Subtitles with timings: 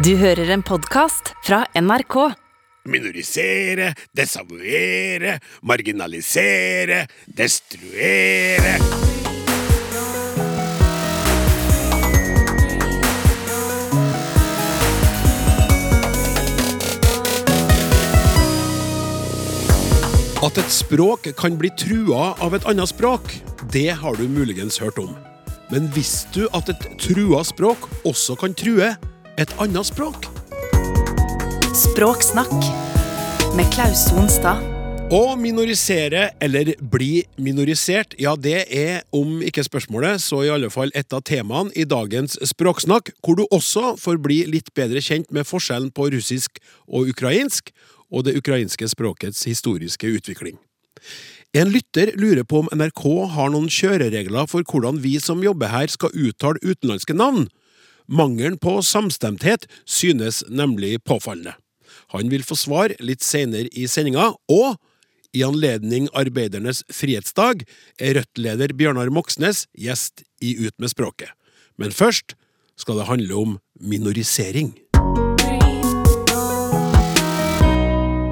[0.00, 2.14] Du hører en podkast fra NRK.
[2.88, 7.02] Minorisere, desavouere, marginalisere,
[7.36, 8.72] destruere.
[20.40, 23.36] At et språk kan bli trua av et annet språk,
[23.68, 25.12] det har du muligens hørt om.
[25.68, 28.94] Men visste du at et trua språk også kan true
[29.38, 30.26] et annet språk?
[31.76, 32.52] Språksnakk
[33.56, 34.62] med Klaus Sonstad.
[35.10, 40.92] Å minorisere eller bli minorisert, ja det er, om ikke spørsmålet, så i alle fall
[40.94, 45.48] et av temaene i dagens Språksnakk, hvor du også får bli litt bedre kjent med
[45.50, 47.72] forskjellen på russisk og ukrainsk,
[48.10, 50.58] og det ukrainske språkets historiske utvikling.
[51.58, 53.04] En lytter lurer på om NRK
[53.34, 57.48] har noen kjøreregler for hvordan vi som jobber her skal uttale utenlandske navn.
[58.10, 61.54] Mangelen på samstemthet synes nemlig påfallende.
[62.10, 64.80] Han vil få svar litt senere i sendinga, og
[65.30, 67.62] i anledning Arbeidernes frihetsdag
[68.02, 71.30] er Rødt-leder Bjørnar Moxnes gjest i Ut med språket.
[71.78, 72.34] Men først
[72.80, 74.72] skal det handle om minorisering.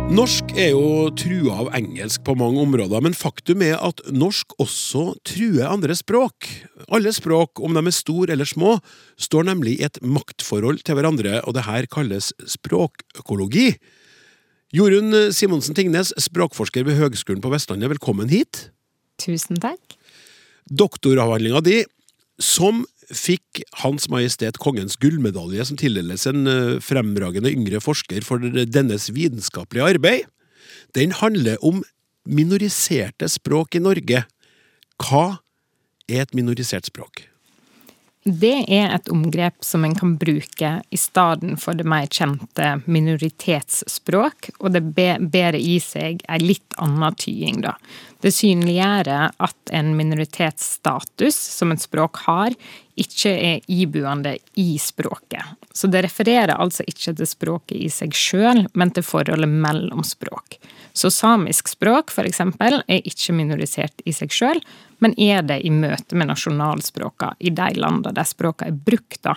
[0.08, 5.02] Norsk er jo trua av engelsk på mange områder, men faktum er at norsk også
[5.28, 6.48] truer andre språk.
[6.88, 8.78] Alle språk, om de er store eller små,
[9.20, 13.74] står nemlig i et maktforhold til hverandre, og det her kalles språkøkologi.
[14.72, 18.70] Jorunn Simonsen Tingnes, språkforsker ved Høgskolen på Vestlandet, velkommen hit.
[19.20, 19.98] Tusen takk.
[20.72, 21.82] Doktoravhandlinga di,
[22.40, 29.08] som fikk Hans Majestet Kongens gullmedalje, som tildeles en eh, fremragende yngre forsker for dennes
[29.14, 30.28] vitenskapelige arbeid.
[30.96, 31.82] Den handler om
[32.28, 34.24] minoriserte språk i Norge.
[35.00, 35.26] Hva
[36.08, 37.28] er et minorisert språk?
[38.28, 44.50] Det er et omgrep som en kan bruke i stedet for det mer kjente minoritetsspråk,
[44.58, 47.76] og det bærer i seg ei litt annen tying, da.
[48.20, 52.56] Det synliggjør at en minoritetsstatus som et språk har,
[53.00, 55.44] ikke er ibuende i språket.
[55.72, 60.58] Så det refererer altså ikke til språket i seg sjøl, men til forholdet mellom språk.
[60.92, 64.58] Så samisk språk, for eksempel, er ikke minorisert i seg sjøl,
[64.98, 69.36] men er det i møte med nasjonalspråka i de landene der språka er brukt, da.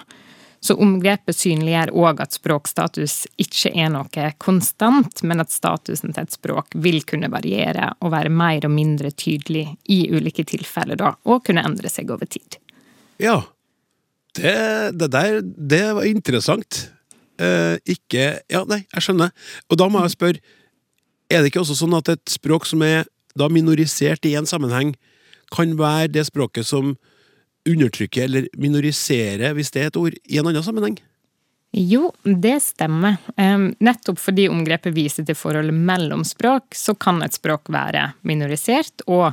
[0.62, 6.36] Så omgrepet synliggjør òg at språkstatus ikke er noe konstant, men at statusen til et
[6.38, 11.42] språk vil kunne variere og være mer og mindre tydelig i ulike tilfeller, da, og
[11.48, 12.60] kunne endre seg over tid.
[13.22, 13.42] Ja,
[14.38, 14.56] det,
[15.00, 16.90] det der det var interessant.
[17.42, 19.32] Eh, ikke Ja, nei, jeg skjønner.
[19.70, 20.42] Og da må jeg spørre,
[21.32, 23.06] er det ikke også sånn at et språk som er
[23.38, 24.96] da minorisert i en sammenheng,
[25.52, 26.96] kan være det språket som
[27.68, 30.98] undertrykker eller minoriserer, hvis det er et ord, i en annen sammenheng?
[31.72, 33.16] Jo, det stemmer.
[33.80, 39.32] Nettopp fordi omgrepet viser til forholdet mellom språk, så kan et språk være minorisert og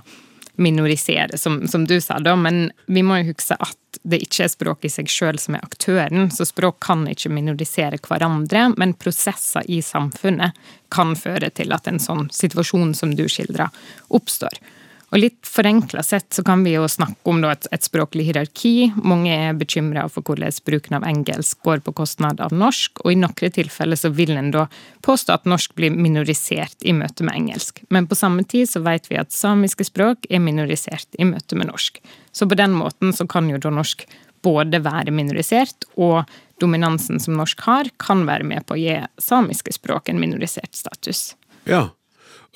[0.59, 2.35] minorisere, som, som du sa, da.
[2.37, 5.65] Men vi må jo huske at det ikke er språket i seg sjøl som er
[5.65, 10.57] aktøren, så språk kan ikke minorisere hverandre, men prosesser i samfunnet
[10.95, 13.73] kan føre til at en sånn situasjon som du skildrer,
[14.15, 14.61] oppstår.
[15.09, 18.91] Og litt forenkla sett så kan vi jo snakke om et, et, språklig hierarki.
[19.01, 23.17] Mange er bekymra for hvordan bruken av engelsk går på kostnad av norsk, og i
[23.17, 24.67] noen tilfeller så vil en da
[25.07, 27.81] påstå at norsk blir minorisert i møte med engelsk.
[27.89, 31.73] Men på samme tid så vet vi at samiske språk er minorisert i møte med
[31.73, 32.03] norsk.
[32.33, 34.05] Så på den måten så kan jo da norsk
[34.45, 36.29] både være minorisert, og
[36.61, 41.33] dominansen som norsk har, kan være med på å gi samiske språk en minorisert status.
[41.69, 41.89] Ja,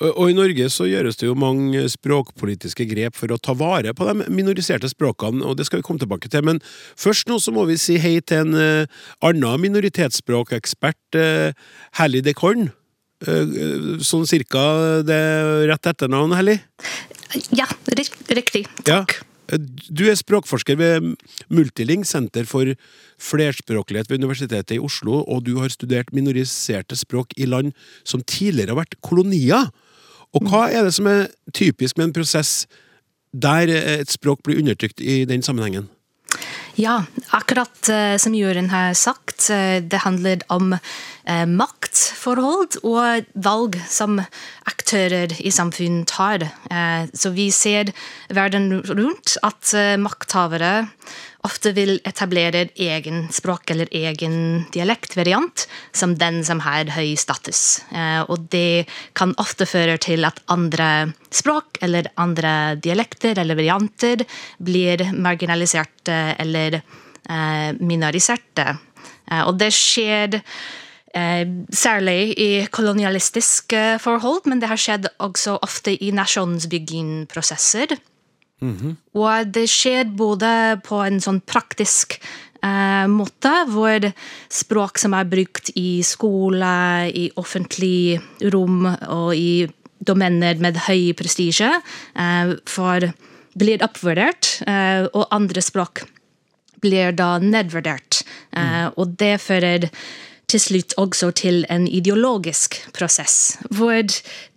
[0.01, 4.07] og i Norge så gjøres det jo mange språkpolitiske grep for å ta vare på
[4.09, 6.43] de minoriserte språkene, og det skal vi komme tilbake til.
[6.49, 6.61] Men
[6.99, 11.53] først nå så må vi si hei til en uh, annen minoritetsspråkekspert, uh,
[11.99, 12.71] Hallie de Korn.
[13.23, 14.63] Uh, sånn cirka
[15.05, 15.21] det
[15.69, 16.63] rett etternavn, Hallie?
[17.55, 18.65] Ja, riktig.
[18.83, 19.19] Takk.
[19.21, 19.29] Ja.
[19.53, 21.13] Du er språkforsker ved
[21.53, 22.69] Multiling, senter for
[23.21, 27.73] flerspråklighet ved Universitetet i Oslo, og du har studert minoriserte språk i land
[28.07, 29.69] som tidligere har vært kolonier.
[30.33, 32.63] Og hva er det som er typisk med en prosess
[33.33, 35.89] der et språk blir undertrykt i den sammenhengen?
[36.73, 40.73] Ja, akkurat uh, som Jørund har sagt, uh, det handler om
[41.23, 44.17] maktforhold og valg som
[44.67, 46.43] aktører i samfunnet tar.
[47.15, 47.93] så vi ser
[48.27, 49.71] verden rundt at
[50.03, 50.89] makthavere
[51.43, 57.81] ofte vil etablere egen språk eller egen dialektvariant som den som har høy status.
[58.31, 58.85] Og det
[59.17, 64.23] kan ofte føre til at andre språk eller andre dialekter eller varianter
[64.63, 66.79] blir marginaliserte eller
[67.29, 68.77] eh, minoriserte.
[69.31, 71.43] Eh, og det skjer eh,
[71.73, 77.97] særlig i kolonialistiske forhold, men det har skjedd også ofte i nasjonsbyggingprosesser.
[79.19, 82.17] Og det skjer både på en sånn praktisk
[82.63, 84.09] eh, måte, hvor
[84.51, 86.73] språk som er brukt i skole,
[87.11, 88.19] i offentlig
[88.53, 89.67] rom og i
[90.03, 91.69] domener med høy prestisje,
[92.15, 92.55] eh,
[93.53, 96.03] blir oppvurdert, eh, og andre språk
[96.81, 98.23] blir da nedvurdert.
[98.55, 99.89] Eh, og det fører
[100.53, 104.05] til slutt også til en ideologisk prosess, hvor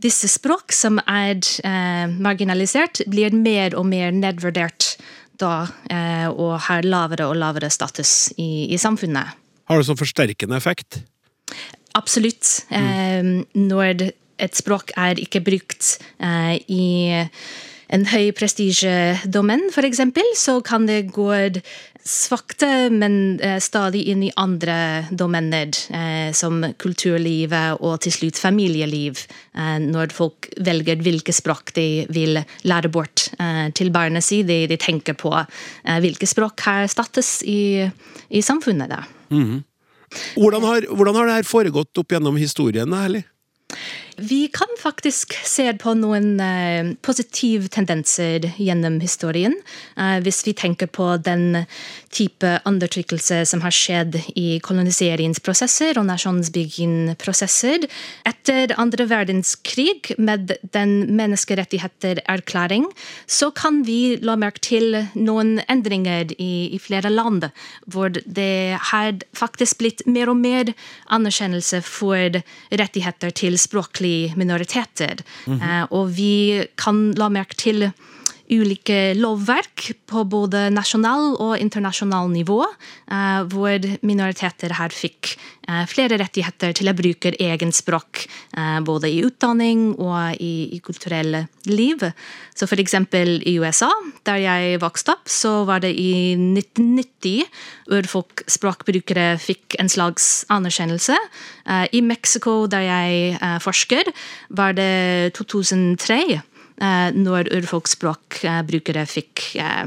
[0.05, 4.95] disse språk som er eh, marginalisert, blir mer og mer nedvurdert
[5.41, 9.37] da, eh, og har lavere og lavere status i, i samfunnet.
[9.67, 11.01] Har det sånn forsterkende effekt?
[11.97, 12.67] Absolutt.
[12.71, 16.85] Eh, når et språk er ikke brukt eh, i
[17.87, 20.03] en høy prestisjedomen, f.eks.,
[20.37, 21.31] så kan det gå
[22.07, 29.25] svakte, men eh, stadig inn i andre domener, eh, som kulturlivet og til slutt familieliv,
[29.59, 33.29] eh, når folk velger hvilke språk de vil lære bort
[33.77, 34.43] til barna si.
[34.47, 35.33] De, de tenker på
[36.03, 37.85] hvilke språk her status i,
[38.31, 38.93] i samfunnet.
[38.93, 39.03] da.
[40.37, 42.95] Hvordan har, hvordan har det her foregått opp gjennom historien?
[42.95, 43.25] Herlig?
[44.19, 49.53] Vi kan faktisk se på noen eh, positive tendenser gjennom historien.
[49.97, 51.67] Eh, hvis vi tenker på den
[52.17, 57.85] type undertrykkelse som har skjedd i koloniseringsprosesser og nasjonsbyggingprosesser.
[58.29, 62.87] Etter andre verdenskrig, med den menneskerettighetererklæring,
[63.27, 67.51] så kan vi la merke til noen endringer i, i flere land,
[67.85, 70.73] hvor det har faktisk blitt mer og mer
[71.13, 72.41] anerkjennelse for
[72.73, 73.59] rettigheter til
[74.07, 75.23] språklige minoriteter.
[75.47, 77.91] Eh, og vi kan la merke til
[78.53, 82.63] ulike lovverk på både nasjonal og internasjonal nivå,
[83.11, 85.35] eh, hvor minoriteter her fikk
[85.69, 88.27] eh, flere rettigheter til å bruke egen språk,
[88.57, 92.03] eh, både i utdanning og i, i kulturelle liv.
[92.55, 93.91] Så for eksempel i USA,
[94.29, 97.47] der jeg vokste opp, så var det i 1990
[97.97, 101.17] urfolkspråkbrukere fikk en slags anerkjennelse.
[101.67, 104.09] I Mexico, der jeg forsker,
[104.55, 106.41] var det 2003
[106.81, 109.87] eh, når urfolksspråkbrukere fikk eh,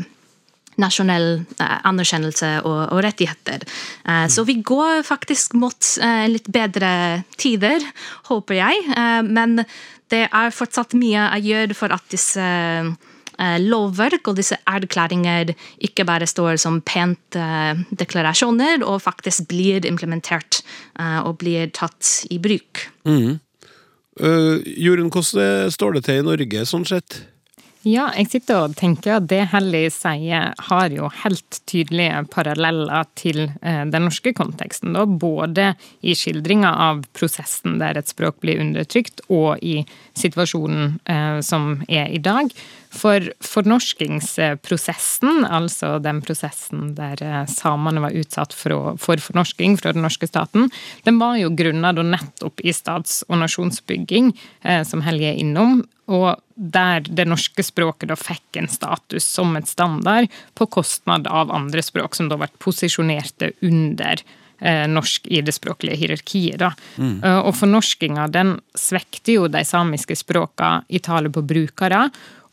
[0.80, 3.66] nasjonell eh, anerkjennelse og, og rettigheter.
[4.08, 7.84] Eh, Så vi går faktisk mot eh, litt bedre tider,
[8.32, 8.86] håper jeg.
[8.96, 9.64] Eh, Men
[10.10, 12.42] det er fortsatt mye å gjøre for at disse
[13.40, 15.52] eh, lovverk og disse erklæringer
[15.86, 20.64] ikke bare står som pent eh, deklarasjoner, og faktisk blir implementert
[20.98, 22.88] eh, og blir tatt i bruk.
[24.20, 27.22] Uh, Jorunn, hvordan står det til i Norge, sånn sett?
[27.88, 33.46] Ja, jeg sitter og tenker at det Helly sier har jo helt tydelige paralleller til
[33.46, 34.92] eh, den norske konteksten.
[34.98, 35.06] Da.
[35.08, 35.70] Både
[36.04, 39.86] i skildringa av prosessen der et språk blir undertrykt, og i
[40.20, 42.52] situasjonen eh, som er i dag.
[42.90, 50.02] For fornorskingsprosessen, altså den prosessen der eh, samene var utsatt for, for fornorsking fra den
[50.02, 50.72] norske staten,
[51.06, 54.34] den var jo grunna nettopp i stats- og nasjonsbygging,
[54.66, 55.84] eh, som Helge er innom.
[56.10, 60.26] Og der det norske språket da fikk en status som et standard,
[60.58, 64.18] på kostnad av andre språk som da ble posisjonerte under
[64.66, 66.58] eh, norsk i det språklige hierarkiet.
[66.66, 66.74] Da.
[66.98, 67.22] Mm.
[67.46, 72.10] og fornorskinga den svekte jo de samiske språka i tallet på brukere.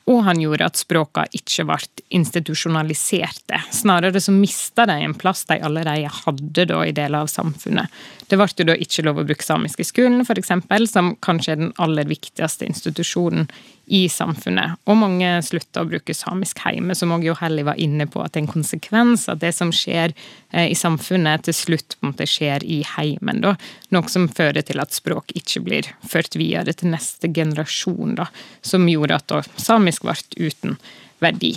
[0.07, 3.59] Og han gjorde at språka ikke ble institusjonaliserte.
[3.75, 7.91] Snarere så mista de en plass de allerede hadde da i deler av samfunnet.
[8.31, 10.53] Det ble jo da ikke lov å bruke samisk i skolen, f.eks.,
[10.93, 13.51] som kanskje er den aller viktigste institusjonen
[13.87, 14.81] i samfunnet.
[14.91, 18.35] Og mange slutta å bruke samisk hjemme, som også jo Helly var inne på, at
[18.35, 20.15] det er en konsekvens at det som skjer
[20.51, 23.45] eh, i samfunnet, til slutt på en måte skjer i heimen.
[23.45, 23.55] Da.
[23.95, 28.29] Noe som fører til at språk ikke blir ført videre til neste generasjon, da,
[28.67, 30.79] som gjorde at da samisk ble uten
[31.23, 31.55] verdi.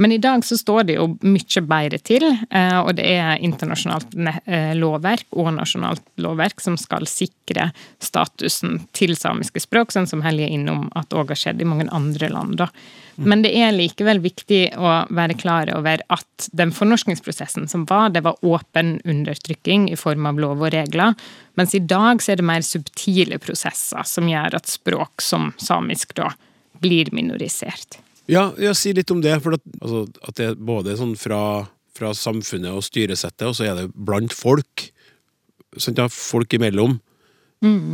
[0.00, 4.14] Men i dag så står det jo mye bedre til, eh, og det er internasjonalt
[4.46, 10.46] eh, lovverk og nasjonalt lovverk som skal sikre statusen til samiske språk, sånn som Helge
[10.46, 12.60] er innom at òg har skjedd i mange andre land.
[12.62, 12.70] da.
[13.18, 18.22] Men det er likevel viktig å være klar over at den fornorskningsprosessen som var, det
[18.22, 21.18] var åpen undertrykking i form av lov og regler,
[21.58, 26.14] mens i dag så er det mer subtile prosesser som gjør at språk som samisk
[26.14, 26.36] da
[26.78, 27.98] blir minorisert.
[28.28, 29.34] Ja, ja, si litt om det.
[29.42, 31.40] For at, altså, at det er både sånn fra,
[31.96, 34.88] fra samfunnet og styresettet, og så er det blant folk.
[35.80, 36.98] Sant, ja, folk imellom.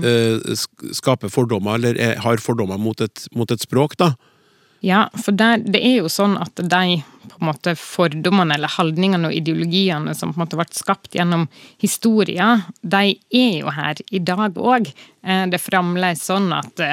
[0.05, 4.11] eh, sk- skaper fordommer, eller er, har fordommer mot et, mot et språk, da.
[4.85, 9.31] Ja, for der, det er jo sånn at de på en måte fordommene eller holdningene
[9.31, 11.47] og ideologiene som på en måte ble skapt gjennom
[11.81, 12.51] historia,
[12.85, 14.91] de er jo her i dag òg.
[15.25, 16.85] Det er fremdeles sånn at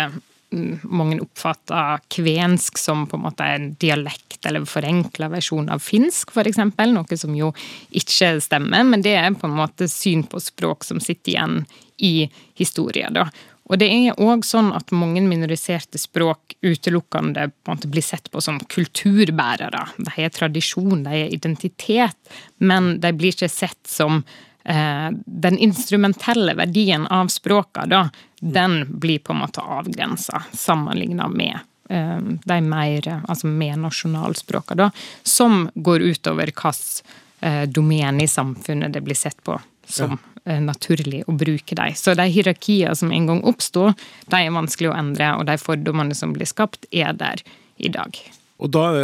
[0.83, 6.59] mange oppfatter kvensk som på en måte en dialekt eller forenkla versjon av finsk, f.eks.,
[6.91, 7.53] noe som jo
[7.95, 11.57] ikke stemmer, men det er på en måte syn på språk som sitter igjen
[12.01, 12.29] i
[12.59, 13.13] historien.
[13.13, 13.29] da.
[13.71, 17.47] Og det er òg sånn at mange minoriserte språk utelukkende
[17.87, 19.85] blir sett på som kulturbærere.
[19.95, 22.17] De har tradisjon, de har identitet,
[22.59, 24.25] men de blir ikke sett som
[24.63, 28.03] den instrumentelle verdien av språka, da,
[28.41, 34.89] den blir på en måte avgrensa sammenligna med eh, de mer altså med nasjonalspråka, da,
[35.23, 37.03] som går utover hvilket
[37.41, 40.17] eh, domene i samfunnet det blir sett på som ja.
[40.45, 41.93] Eh, naturlig å bruke dem.
[41.93, 43.91] Så de hierarkiene som en gang oppsto,
[44.25, 47.43] de er vanskelig å endre, og de fordommene som blir skapt, er der
[47.77, 48.17] i dag.
[48.57, 49.03] Og da er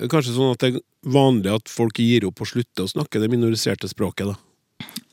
[0.00, 3.22] det kanskje sånn at det er vanlig at folk gir opp og slutter å snakke
[3.22, 4.49] det minoriserte språket, da?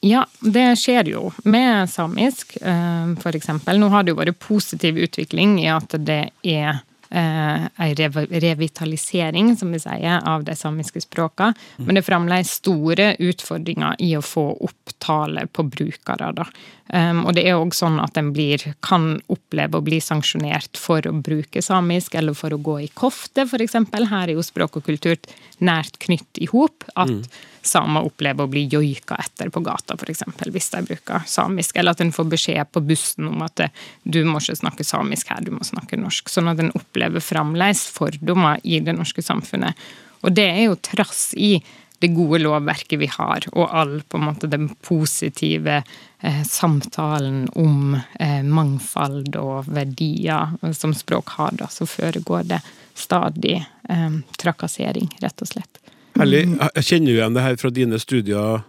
[0.06, 3.22] Ja, det skjer jo med samisk, f.eks.
[3.24, 3.80] for eksempel.
[3.82, 9.72] Nå har det jo vært positiv utvikling i at det er ei en revitalisering, som
[9.72, 11.54] vi sier, av de samiske språkene.
[11.78, 16.32] Men det er fremdeles store utfordringer i å få opp tallet på brukere.
[16.36, 16.48] Da.
[16.92, 21.08] Um, og det er òg sånn at en blir, kan oppleve å bli sanksjonert for
[21.08, 23.80] å bruke samisk, eller for å gå i kofte, f.eks.
[23.98, 25.16] Her er jo språk og kultur
[25.64, 26.84] nært knytt i hop.
[26.96, 27.24] At mm.
[27.68, 30.24] Samer opplever å bli joika etter på gata, f.eks.
[30.48, 31.78] hvis de bruker samisk.
[31.78, 33.68] Eller at en får beskjed på bussen om at
[34.04, 36.32] du må ikke snakke samisk her, du må snakke norsk.
[36.32, 39.78] Sånn at en opplever fremdeles fordommer i det norske samfunnet.
[40.26, 41.58] Og det er jo trass i
[42.00, 47.98] det gode lovverket vi har, og all på en måte den positive eh, samtalen om
[48.20, 52.62] eh, mangfold og verdier som språk har, da, så foregår det
[52.98, 53.58] stadig
[53.90, 55.82] eh, trakassering, rett og slett.
[56.18, 56.48] Herlig.
[56.82, 58.66] Kjenner du igjen det her fra dine studier?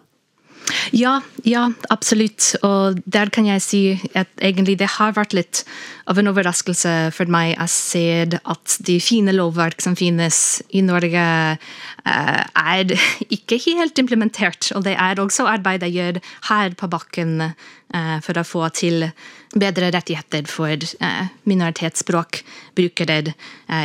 [0.92, 2.50] Ja, ja, absolutt.
[2.66, 3.80] Og der kan jeg si
[4.16, 5.62] at egentlig det har vært litt
[6.08, 11.24] av en overraskelse for meg å se at de fine lovverk som finnes i Norge,
[11.56, 12.94] eh, er
[13.36, 14.72] ikke helt implementert.
[14.76, 19.08] Og det er også arbeid jeg gjør her på bakken eh, for å få til
[19.56, 23.20] bedre rettigheter for eh, minoritetsspråkbrukere.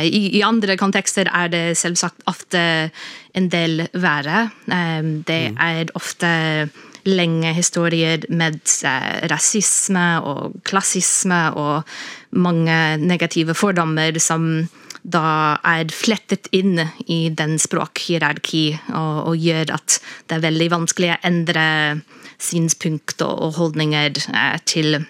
[0.04, 2.90] I andre kontekster er det selvsagt ofte
[3.34, 4.48] en del verre.
[4.66, 5.60] Det mm.
[5.60, 6.34] er ofte
[7.04, 11.84] lenge historier med eh, rasisme og klassisme og
[12.34, 14.66] mange negative fordommer som
[15.04, 16.78] da er flettet inn
[17.12, 19.98] i den språkhierarki og, og gjør at
[20.30, 21.66] det er veldig vanskelig å endre
[22.40, 25.02] synspunkt og holdninger eh, til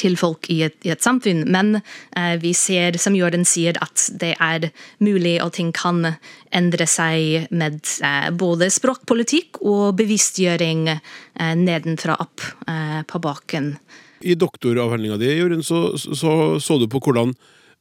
[0.00, 1.44] til folk i et, i et samfunn.
[1.52, 4.68] Men eh, vi ser, som Jørgen sier, at det er
[5.02, 6.14] mulig og ting kan
[6.54, 13.74] endre seg med eh, både språkpolitikk og bevisstgjøring eh, nedenfra opp eh, på baken.
[14.22, 17.34] I doktoravhandlinga di Jørgen, så, så, så du på hvordan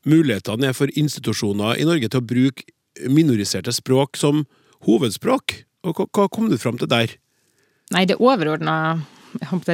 [0.09, 2.65] mulighetene er for institusjoner i Norge til å bruke
[3.11, 4.45] minoriserte språk som
[4.87, 5.61] hovedspråk.
[5.85, 7.13] Og hva, hva kom du fram til der?
[7.91, 9.01] Nei, det overordna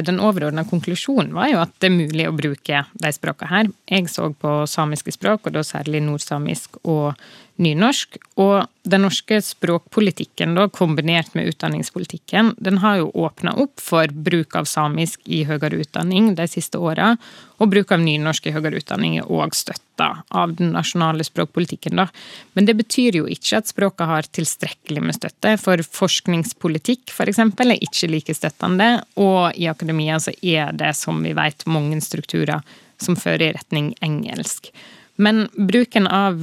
[0.06, 3.70] den overordna konklusjonen var jo at det er mulig å bruke de språkene her.
[3.90, 7.18] Jeg så på samiske språk, og da særlig nordsamisk og
[7.62, 8.16] nynorsk.
[8.40, 14.56] Og den norske språkpolitikken, da, kombinert med utdanningspolitikken, den har jo åpna opp for bruk
[14.56, 17.12] av samisk i høyere utdanning de siste åra.
[17.58, 21.98] Og bruk av nynorsk i høyere utdanning er òg støtta av den nasjonale språkpolitikken.
[21.98, 22.08] Da.
[22.54, 27.16] Men det betyr jo ikke at språket har tilstrekkelig med støtte, for forskningspolitikk f.eks.
[27.18, 29.02] For eksempel, er ikke like støttende.
[29.20, 32.62] Og i akademia så er det, som vi vet, mange strukturer
[32.98, 34.72] som fører i retning engelsk.
[35.18, 36.38] Men bruken av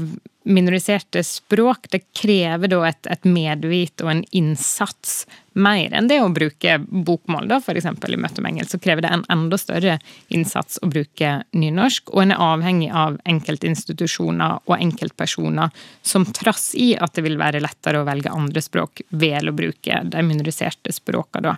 [0.45, 5.23] minoriserte språk, det krever da et, et medvit og en innsats
[5.55, 7.87] mer enn det å bruke bokmål, da, f.eks.
[7.87, 8.75] i møte med engelsk.
[8.75, 9.97] Så krever det en enda større
[10.29, 15.73] innsats å bruke nynorsk, og en er avhengig av enkeltinstitusjoner og enkeltpersoner
[16.05, 20.01] som trass i at det vil være lettere å velge andre språk, vel å bruke
[20.05, 21.55] de minoriserte språkene.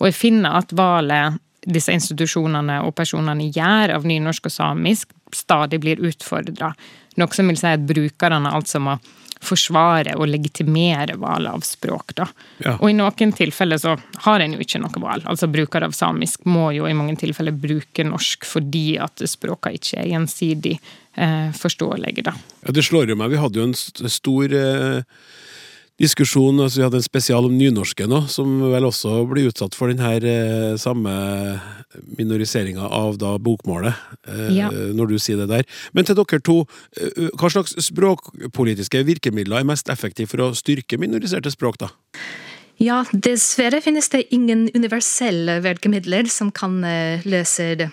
[0.00, 5.80] Og jeg finner at valget disse institusjonene og personene gjør av nynorsk og samisk, stadig
[5.82, 6.72] blir utfordra.
[7.20, 8.98] Noe som vil si at brukerne altså må
[9.40, 12.12] forsvare og legitimere valg av språk.
[12.18, 12.26] Da.
[12.60, 12.74] Ja.
[12.76, 13.94] Og i noen tilfeller så
[14.26, 15.24] har en jo ikke noe valg.
[15.30, 20.02] Altså Brukere av samisk må jo i mange tilfeller bruke norsk fordi at språkene ikke
[20.02, 22.26] er gjensidig eh, forståelige.
[22.28, 22.36] Da.
[22.66, 23.32] Ja, det slår jo meg.
[23.32, 25.04] Vi hadde jo en stor eh
[26.00, 29.92] diskusjon altså Vi hadde en spesial om nynorsken nå, som vel også blir utsatt for
[29.92, 31.12] den her eh, samme
[32.18, 33.96] minoriseringa av da bokmålet,
[34.28, 34.70] eh, Ja.
[34.70, 35.64] når du sier det der.
[35.92, 36.66] Men til dere to,
[36.96, 41.90] eh, hva slags språkpolitiske virkemidler er mest effektive for å styrke minoriserte språk, da?
[42.80, 46.80] Ja, dessverre finnes det ingen universelle virkemidler som kan
[47.26, 47.90] løse det.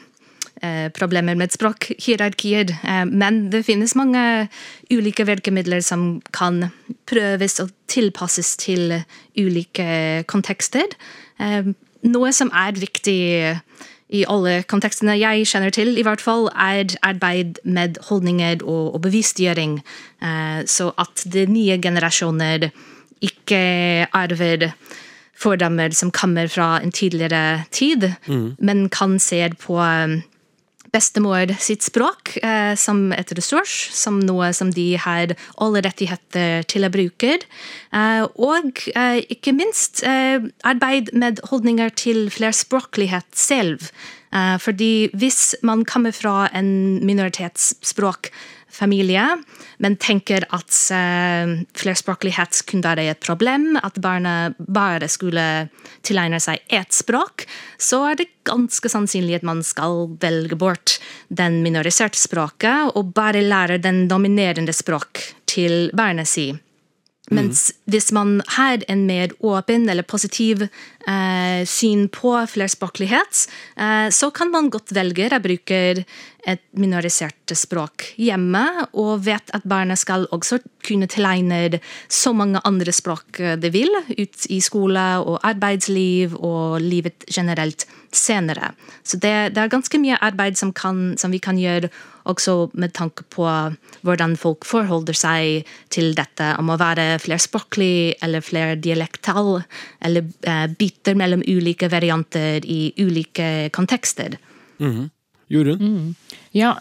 [0.62, 4.48] Eh, Problemer med språkhierarkier, Eh, men det finnes mange
[4.92, 6.72] ulike virkemidler som kan
[7.06, 9.04] prøves og tilpasses til
[9.38, 10.88] ulike kontekster.
[11.40, 11.74] Eh,
[12.08, 13.20] Noe som er viktig
[14.10, 19.82] i alle kontekstene jeg kjenner til, i hvert fall, er arbeid med holdninger og, bevisstgjøring,
[20.70, 22.70] så at de nye generasjoner
[23.20, 24.70] ikke arver
[25.36, 28.14] fordommer som kommer fra en tidligere tid,
[28.60, 29.82] men kan se på
[30.94, 36.88] bestemor sitt språk eh, som et ressurs, som noe som de har alle rettigheter til
[36.88, 37.38] å bruke.
[37.38, 43.90] Eh, og eh, ikke minst eh, arbeid med holdninger til flerspråklighet selv.
[44.36, 47.00] Eh, fordi hvis man kommer fra en
[48.68, 49.44] minoritetsspråkfamilie,
[49.80, 55.70] men tenker at eh, flerspråklighet kunne være et problem, at barna bare skulle
[56.04, 57.48] tilegne seg ett språk,
[57.78, 63.42] så er det ganske sannsynlig at man skal velge bort den minoriserte språket og bare
[63.42, 66.54] lære den dominerende språk til barna si.
[67.28, 73.42] Mens hvis man har en mer åpen eller positiv eh, syn på flerspråklighet,
[73.76, 76.06] eh, så kan man godt velge å bruke
[76.48, 78.64] et minorisert språk hjemme,
[78.96, 83.92] og vet at barna skal også kunne tilegne så mange andre språk eh, de vil,
[84.16, 88.72] ut i skole og arbeidsliv og livet generelt senere.
[89.04, 91.92] Så det, det er ganske mye arbeid som, kan, som vi kan gjøre
[92.28, 93.48] også med tanke på
[94.08, 99.62] hvordan folk forholder seg til dette, om å være flerspråklig eller flerdialektal,
[100.04, 104.40] eller eh, bytter mellom ulike varianter i ulike kontekster.
[105.50, 106.14] Jorunn?
[106.58, 106.72] Ja,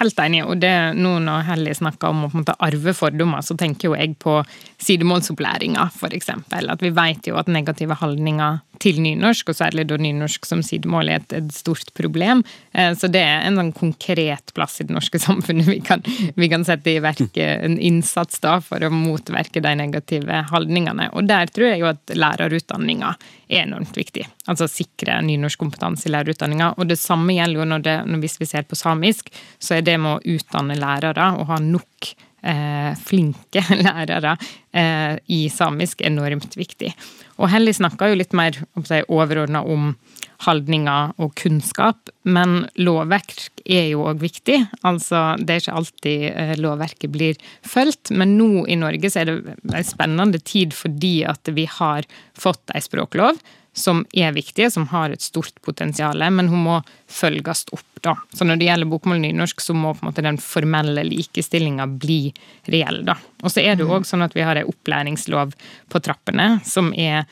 [0.00, 0.42] helt enig.
[0.48, 3.90] Og det, nå når Helly snakker om å på en måte arve fordommer, så tenker
[3.90, 4.40] jo jeg på
[4.82, 6.32] sidemålsopplæringa, f.eks.
[6.50, 11.10] At vi vet jo at negative holdninger til nynorsk, og særlig da nynorsk som sidemål,
[11.12, 12.40] er et, et stort problem.
[12.72, 16.02] Eh, Så det er en sånn konkret plass i det norske samfunnet vi kan,
[16.34, 21.10] vi kan sette i verk en innsats da for å motverke de negative holdningene.
[21.12, 23.12] Og der tror jeg jo at lærerutdanninga
[23.50, 24.24] er enormt viktig.
[24.48, 26.72] Altså sikre nynorskkompetanse i lærerutdanninga.
[26.80, 29.19] Og det samme gjelder jo når det, hvis vi ser på samisk,
[29.58, 34.36] så er det med å utdanne lærere og ha nok eh, flinke lærere
[34.72, 36.92] eh, i samisk enormt viktig.
[37.40, 39.94] Og Helly snakka jo litt mer si, overordna om
[40.40, 44.56] holdninger og kunnskap, men lovverk er jo òg viktig.
[44.88, 49.30] Altså, det er ikke alltid eh, lovverket blir fulgt, men nå i Norge så er
[49.30, 53.40] det en spennende tid fordi at vi har fått ei språklov
[53.72, 57.86] som er viktige, som har et stort potensial, men hun må følges opp.
[58.00, 58.16] da.
[58.32, 62.32] Så Når det gjelder bokmål nynorsk, så må på en måte den formelle likestillinga bli
[62.64, 63.04] reell.
[63.04, 63.16] da.
[63.42, 65.54] Og så er det jo òg sånn at vi har en opplæringslov
[65.88, 67.26] på trappene, som er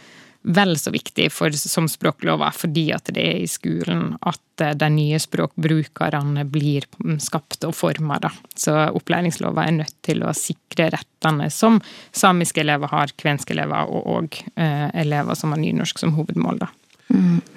[0.48, 4.88] vel så viktig for, som språklova, fordi at det er i skolen at eh, de
[4.94, 6.86] nye språkbrukerne blir
[7.22, 8.18] skapt og forma.
[8.56, 11.80] Så opplæringslova er nødt til å sikre rettene som
[12.16, 16.64] samiske elever har, kvenske elever og, og eh, elever som har nynorsk som hovedmål.
[16.64, 16.72] da.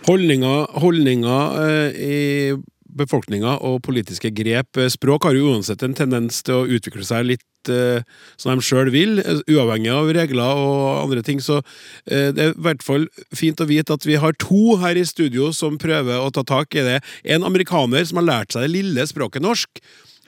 [0.07, 1.57] Holdninger, holdninger
[1.99, 2.59] eh,
[2.97, 4.77] befolkninga og politiske grep.
[4.77, 8.03] Eh, Språk har jo uansett en tendens til å utvikle seg litt eh,
[8.41, 11.41] som de sjøl vil, eh, uavhengig av regler og andre ting.
[11.43, 11.61] Så
[12.07, 15.07] eh, det er i hvert fall fint å vite at vi har to her i
[15.07, 16.99] studio som prøver å ta tak i det.
[17.23, 19.81] En amerikaner som har lært seg det lille språket norsk,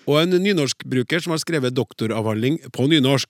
[0.04, 3.30] og en nynorskbruker som har skrevet doktoravhandling på nynorsk.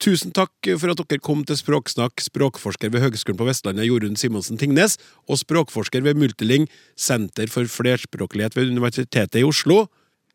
[0.00, 4.56] Tusen takk for at dere kom til Språksnakk, språkforsker ved Høgskolen på Vestlandet Jorunn Simonsen
[4.60, 4.96] Tingnes,
[5.28, 6.64] og språkforsker ved Multiling,
[6.96, 9.84] Senter for flerspråklighet ved Universitetet i Oslo,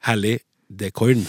[0.06, 1.25] Hallie Dekorn.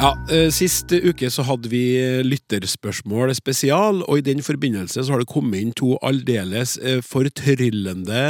[0.00, 1.82] Ja, eh, Sist uke så hadde vi
[2.24, 8.22] lytterspørsmål spesial, og i den forbindelse så har det kommet inn to aldeles eh, fortryllende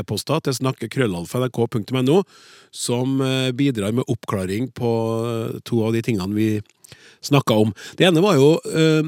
[0.00, 2.16] e-poster til snakkekrøllalfa.nrk.no,
[2.74, 4.90] som eh, bidrar med oppklaring på
[5.62, 6.50] to av de tingene vi
[7.22, 7.70] snakka om.
[7.94, 9.06] Det ene var jo eh,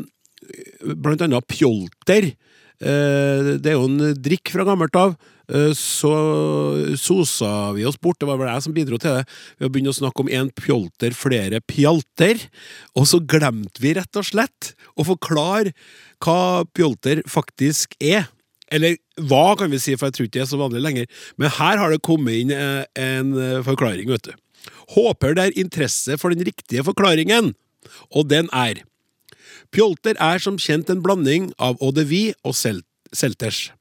[0.95, 2.31] blant annet pjolter.
[2.79, 5.19] Eh, det er jo en drikk fra gammelt av.
[5.53, 6.13] Eh, Så
[6.97, 9.25] sosa vi oss bort, det var vel jeg som bidro til det,
[9.59, 12.47] ved å begynne å snakke om én pjolter, flere pjalter.
[12.97, 15.75] Og så glemte vi rett og slett å forklare
[16.25, 18.31] hva pjolter faktisk er.
[18.73, 21.07] Eller hva, kan vi si, for jeg tror ikke det er så vanlig lenger.
[21.37, 24.33] Men her har det kommet inn eh, en eh, forklaring, vet du.
[24.97, 27.53] Håper det er interesse for den riktige forklaringen,
[28.17, 28.81] og den er
[29.75, 32.79] Pjolter er som kjent en blanding av eau de vie og sel
[33.15, 33.73] selters.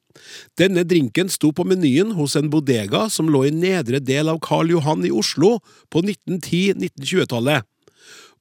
[0.59, 4.73] Denne drinken sto på menyen hos en bodega som lå i nedre del av Karl
[4.73, 5.57] Johan i Oslo
[5.93, 7.65] på 1910-1920-tallet.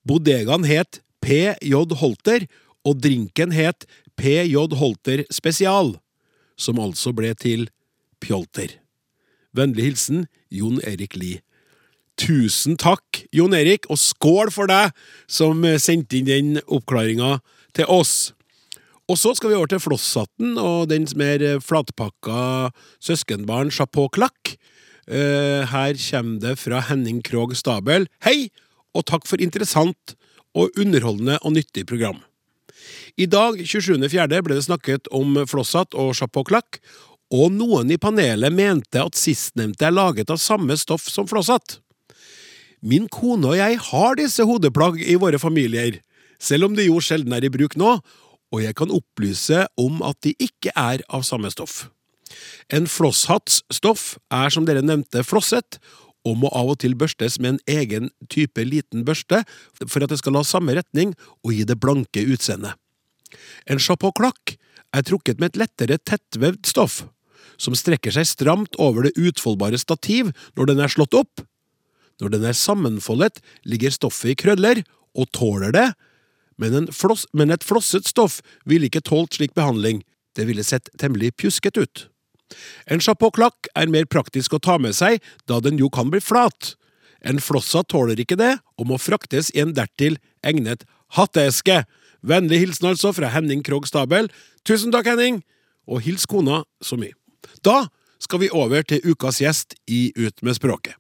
[0.09, 1.95] Bodegaen het P.J.
[2.01, 2.49] Holter,
[2.83, 3.87] og drinken het
[4.19, 4.75] P.J.
[4.75, 5.95] Holter Spesial,
[6.59, 7.69] som altså ble til
[8.23, 8.79] Pjolter.
[9.55, 11.43] Vennlig hilsen Jon Erik Lie.
[12.19, 14.93] Tusen takk, Jon Erik, og skål for deg
[15.31, 17.39] som sendte inn den oppklaringa
[17.77, 18.33] til oss.
[19.11, 22.71] Og så skal vi over til Flosshatten og dens mer flatpakka
[23.03, 24.55] søskenbarn Chapeau Clack.
[25.11, 28.07] Eh, her kommer det fra Henning Krogh Stabel.
[28.23, 28.53] Hei,
[28.95, 30.15] og takk for interessant
[30.55, 32.21] og underholdende og nyttig program.
[33.19, 36.79] I dag, 27.4., ble det snakket om Flosshatt og Chapeau Clack,
[37.33, 41.81] og noen i panelet mente at sistnevnte er laget av samme stoff som Flosshatt.
[42.83, 46.01] Min kone og jeg har disse hodeplagg i våre familier,
[46.43, 47.97] selv om de jo sjelden er i bruk nå,
[48.53, 51.87] og jeg kan opplyse om at de ikke er av samme stoff.
[52.73, 55.81] En flosshatts stoff er som dere nevnte flosset,
[56.23, 59.43] og må av og til børstes med en egen type liten børste
[59.81, 62.77] for at det skal ha samme retning og gi det blanke utseendet.
[63.67, 64.55] En chapeau-klakk
[64.95, 67.03] er trukket med et lettere tettvevd stoff,
[67.59, 71.43] som strekker seg stramt over det utfoldbare stativ når den er slått opp.
[72.23, 74.83] Når den er sammenfoldet, ligger stoffet i krøller,
[75.19, 75.89] og tåler det,
[76.61, 80.03] men, floss, men et flosset stoff ville ikke tålt slik behandling,
[80.37, 82.07] det ville sett temmelig pjusket ut.
[82.87, 86.75] En chapeau-klakk er mer praktisk å ta med seg, da den jo kan bli flat.
[87.25, 90.85] En flossa tåler ikke det, og må fraktes i en dertil egnet
[91.17, 91.83] hatteeske.
[92.23, 94.31] Vennlig hilsen altså fra Henning Krogh Stabel.
[94.67, 95.43] Tusen takk, Henning!
[95.91, 97.15] Og hils kona så mye.
[97.67, 97.89] Da
[98.23, 100.95] skal vi over til ukas gjest i Ut med språket.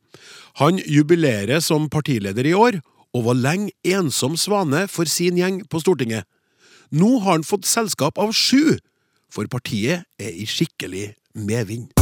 [0.60, 2.80] Han jubilerer som partileder i år,
[3.12, 6.24] og var lenge ensom svane for sin gjeng på Stortinget.
[6.92, 8.78] Nå har han fått selskap av sju,
[9.32, 11.92] for partiet er i skikkelig medvind.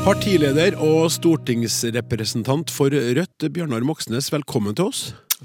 [0.00, 5.02] Partileder og stortingsrepresentant for Rødt, Bjørnar Moxnes, velkommen til oss.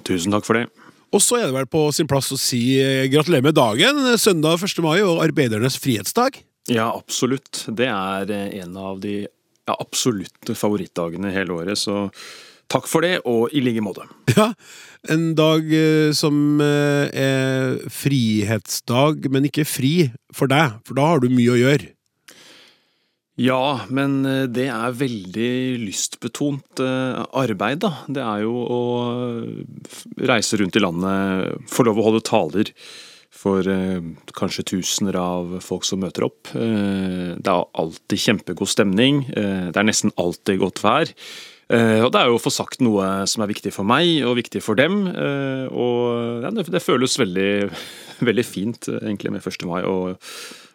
[0.08, 0.70] Tusen takk for det.
[1.16, 4.64] Og så er det vel på sin plass å si eh, gratulerer med dagen, søndag
[4.64, 4.80] 1.
[4.84, 6.40] mai og arbeidernes frihetsdag.
[6.72, 7.66] Ja, absolutt.
[7.68, 9.26] Det er eh, en av de
[9.66, 12.10] ja, absolutt favorittdagene hele året, så
[12.72, 14.08] takk for det, og i like måte.
[14.36, 14.52] Ja,
[15.08, 21.30] en dag eh, som er frihetsdag, men ikke fri for deg, for da har du
[21.32, 21.92] mye å gjøre.
[23.40, 24.22] Ja, men
[24.56, 25.50] det er veldig
[25.82, 27.92] lystbetont arbeid, da.
[28.08, 28.82] Det er jo å
[30.24, 32.72] reise rundt i landet, få lov å holde taler
[33.36, 33.68] for
[34.38, 36.50] kanskje tusener av folk som møter opp.
[36.56, 39.26] Det er alltid kjempegod stemning.
[39.28, 41.12] Det er nesten alltid godt vær.
[41.68, 44.64] Og det er jo å få sagt noe som er viktig for meg og viktig
[44.64, 45.04] for dem.
[45.12, 47.52] Og det føles veldig,
[48.30, 49.68] veldig fint egentlig med 1.
[49.70, 49.82] mai.
[49.84, 50.16] og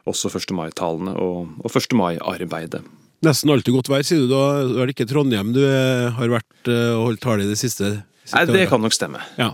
[0.08, 0.54] også 1.
[0.56, 1.94] mai-talene og, og 1.
[1.98, 2.82] mai-arbeidet.
[3.26, 4.30] Nesten alltid godt vær, sier du.
[4.32, 7.98] Da er det ikke Trondheim du har vært og holdt tale i det siste?
[8.30, 9.20] Nei, det kan nok stemme.
[9.40, 9.52] Ja.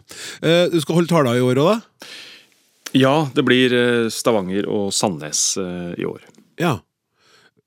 [0.71, 2.11] Du skal holde taler i år òg, da?
[2.97, 3.73] Ja, det blir
[4.13, 6.23] Stavanger og Sandnes i år.
[6.61, 6.79] Ja.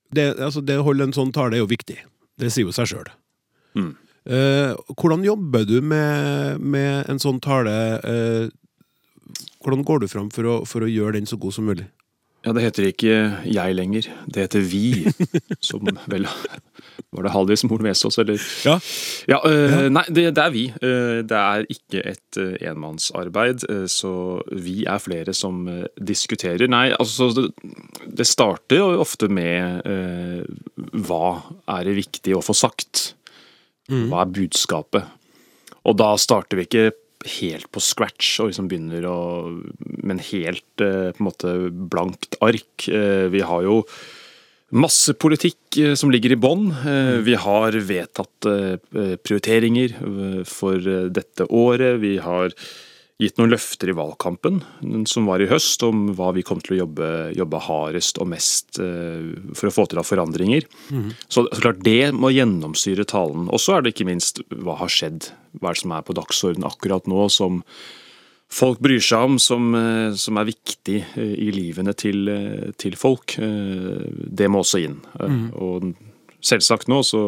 [0.10, 2.00] Det, altså, det å holde en sånn tale er jo viktig.
[2.40, 3.12] Det sier jo seg sjøl.
[3.78, 3.92] Mm.
[4.96, 7.76] Hvordan jobber du med, med en sånn tale?
[9.62, 11.86] Hvordan går du fram for å, for å gjøre den så god som mulig?
[12.46, 13.16] Ja, det heter ikke
[13.52, 14.08] jeg lenger.
[14.32, 15.12] Det heter vi.
[15.70, 16.28] Som vel
[17.10, 18.40] Var det Haldis Moren Vesaas, eller?
[18.64, 18.78] Ja.
[19.28, 20.64] ja, øh, Nei, det, det, er vi.
[20.80, 24.14] Det er ikke et enmannsarbeid, så
[24.54, 25.66] vi er flere som
[25.98, 26.70] diskuterer.
[26.72, 27.50] Nei, altså Det,
[28.06, 29.84] det starter jo ofte med
[31.10, 31.24] hva
[31.76, 33.14] er det viktig å få sagt?
[33.90, 35.16] Hva er budskapet?
[35.90, 36.90] Og da starter vi ikke
[37.40, 39.20] helt på scratch og liksom begynner å
[40.00, 41.52] Med en helt på en måte
[41.92, 42.88] blankt ark.
[42.88, 43.84] Vi har jo
[44.72, 46.70] masse politikk som ligger i bånn.
[47.26, 48.48] Vi har vedtatt
[49.22, 49.94] prioriteringer
[50.48, 50.80] for
[51.14, 52.00] dette året.
[52.02, 52.56] Vi har
[53.20, 54.62] gitt noen løfter i valgkampen
[55.10, 58.80] som var i høst, om hva vi kom til å jobbe, jobbe hardest og mest
[58.80, 60.68] for å få til av forandringer.
[60.88, 61.10] Mm.
[61.28, 63.50] Så, så, klart det må gjennomsyre talen.
[63.52, 65.34] Og så er det ikke minst hva har skjedd.
[65.60, 67.60] Hva er det som er på dagsordenen akkurat nå som
[68.50, 69.76] folk bryr seg om, som,
[70.18, 72.32] som er viktig i livene til,
[72.82, 73.36] til, folk.
[73.38, 74.98] Det må også inn.
[75.20, 75.44] Mm.
[75.60, 75.92] Og
[76.40, 77.22] selvsagt nå så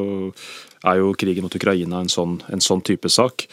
[0.87, 3.45] er jo krigen mot Ukraina en sånn, en sånn type sak.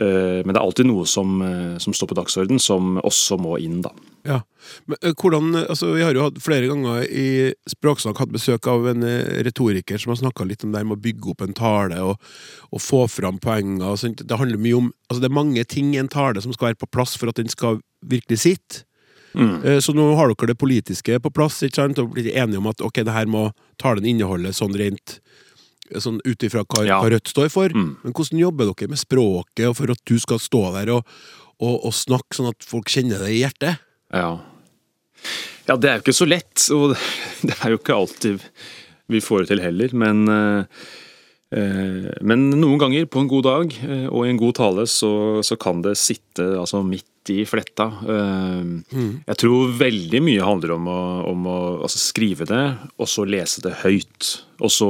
[0.00, 1.42] Men det er alltid noe som,
[1.76, 3.90] som står på dagsordenen som også må inn, da.
[4.22, 4.40] Ja.
[4.84, 8.88] Men eh, hvordan, altså Vi har jo hatt flere ganger i Språksnakk hatt besøk av
[8.92, 12.02] en eh, retoriker som har snakka litt om det med å bygge opp en tale
[12.04, 12.20] og,
[12.70, 13.86] og få fram poenger.
[13.88, 14.20] og.
[14.20, 16.82] Det handler mye om, altså det er mange ting i en tale som skal være
[16.84, 18.84] på plass for at den skal virkelig sitte.
[19.30, 19.78] Mm.
[19.78, 22.00] Så nå har dere det politiske på plass ikke sant?
[22.02, 23.44] og blitt enige om at ok, det her må
[23.78, 25.20] talen inneholde sånn rent
[25.98, 27.00] sånn ut ifra hva, Ja.
[27.02, 27.68] hva Rødt står for.
[27.74, 27.96] Mm.
[28.04, 31.04] Men hvordan jobber dere med språket og for at du skal stå der og,
[31.60, 33.82] og, og snakke sånn at folk kjenner det i hjertet?
[34.14, 34.40] Ja.
[35.68, 36.94] ja, det er jo ikke så lett, og
[37.46, 38.46] det er jo ikke alltid
[39.10, 39.94] vi får det til heller.
[39.98, 40.64] Men, eh,
[42.22, 45.10] men noen ganger på en god dag eh, og i en god tale så,
[45.42, 47.88] så kan det sitte altså, midt i fletta.
[48.06, 51.00] Eh, Jeg tror veldig mye handler om å,
[51.32, 51.56] om å
[51.88, 52.62] altså, skrive det,
[53.02, 54.30] og så lese det høyt.
[54.62, 54.88] Og så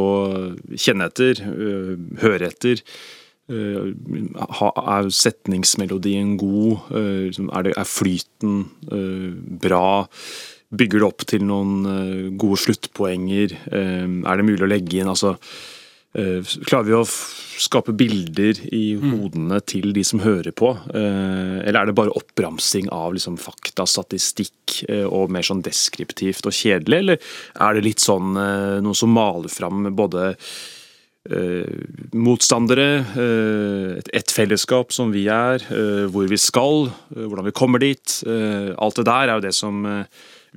[0.76, 2.84] kjenne etter, eh, høre etter.
[3.50, 3.90] Eh,
[4.84, 6.86] Er setningsmelodien god?
[6.92, 8.60] Eh, liksom, Er, det, er flyten
[8.92, 9.32] eh,
[9.64, 9.84] bra?
[10.70, 13.56] Bygger det opp til noen eh, gode sluttpoenger?
[13.72, 15.78] Eh, Er det mulig å legge inn altså, eh,
[16.10, 20.72] Klarer vi å skape bilder i hodene til de som hører på?
[20.90, 26.48] Eh, Eller er det bare oppramsing av liksom, fakta, statistikk eh, og mer sånn deskriptivt
[26.48, 26.98] og kjedelig?
[27.04, 27.30] Eller
[27.62, 30.32] er det litt sånn eh, noe som maler fram både
[31.30, 31.78] eh,
[32.16, 37.86] motstandere, eh, et, fellesskap som vi er, eh, hvor vi skal, eh, hvordan vi kommer
[37.86, 38.18] dit.
[38.26, 40.04] Eh, alt det der er jo det som eh,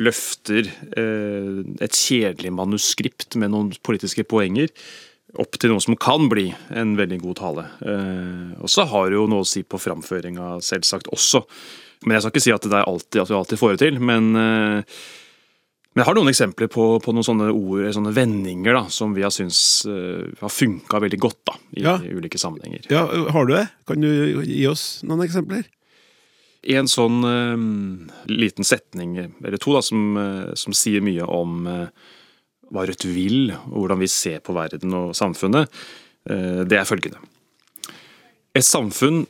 [0.01, 0.65] løfter
[0.97, 4.73] eh, et kjedelig manuskript med noen politiske poenger
[5.41, 7.63] opp til noe som kan bli en veldig god tale.
[7.81, 11.43] Eh, og så har det jo noe å si på framføringa, selvsagt også.
[12.05, 13.99] Men jeg skal ikke si at det er alltid, at vi alltid får det til.
[14.03, 14.95] Men eh,
[15.93, 19.21] men jeg har noen eksempler på, på noen sånne ord, sånne vendinger da, som vi
[19.21, 21.93] har syntes eh, har funka veldig godt da, i, Ja.
[22.01, 22.87] ulike sammenhenger.
[22.89, 23.67] Ja, Har du det?
[23.85, 25.67] Kan du gi oss noen eksempler?
[26.73, 30.17] En sånn um, liten setning eller to da, som,
[30.57, 31.85] som sier mye om eh,
[32.73, 35.69] hva Rødt vil, og hvordan vi ser på verden og samfunnet,
[36.29, 37.21] eh, det er følgende.
[38.53, 39.23] Et samfunn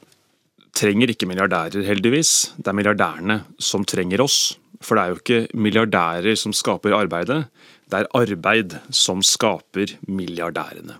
[0.76, 2.54] trenger ikke milliardærer, heldigvis.
[2.58, 4.58] Det er milliardærene som trenger oss.
[4.84, 7.46] For det er jo ikke milliardærer som skaper arbeidet,
[7.92, 10.98] det er arbeid som skaper milliardærene.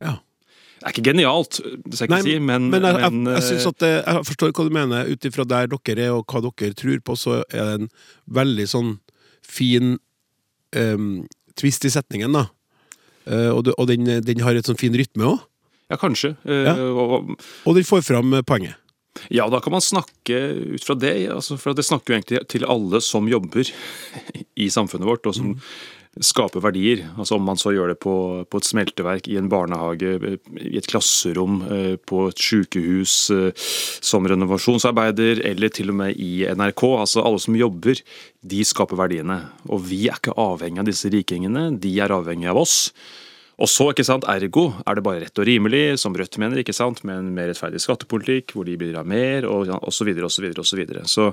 [0.00, 0.20] Ja.
[0.80, 3.42] Det er ikke genialt, det skal jeg ikke si, men, men jeg, jeg, men, jeg,
[3.44, 5.10] synes eh, at det, jeg forstår hva du mener.
[5.12, 7.90] Ut ifra der dere er og hva dere tror på, så er det en
[8.40, 8.94] veldig sånn
[9.44, 9.98] fin
[10.76, 12.46] em, twist i setningen, da.
[13.30, 15.40] Uh, og du- og den, den har et sånn fin rytme òg.
[15.90, 16.36] Ja, kanskje.
[16.46, 16.74] Eh, Ja.
[16.76, 18.74] og- Og den får fram eh, poenget.
[19.28, 21.28] Ja, da kan man snakke ut fra det.
[21.28, 23.64] Altså, for det snakker jo egentlig til alle som jobber
[24.56, 25.60] i samfunnet vårt, og som
[26.18, 27.04] skaper verdier.
[27.16, 28.14] Altså Om man så gjør det på,
[28.50, 30.16] på et smelteverk, i en barnehage,
[30.58, 33.70] i et klasserom, eh, på et sykehus, eh,
[34.02, 36.84] som renovasjonsarbeider, eller til og med i NRK.
[36.98, 38.02] Altså Alle som jobber,
[38.42, 39.38] de skaper verdiene.
[39.70, 42.78] Og vi er ikke avhengig av disse rikingene, de er avhengig av oss.
[43.60, 46.74] Og så, ikke sant, ergo er det bare rett og rimelig, som Rødt mener, ikke
[46.76, 50.30] sant, med en mer rettferdig skattepolitikk, hvor de bidrar mer, og, ja, og så videre,
[50.30, 51.04] og så videre, og så videre.
[51.04, 51.28] Så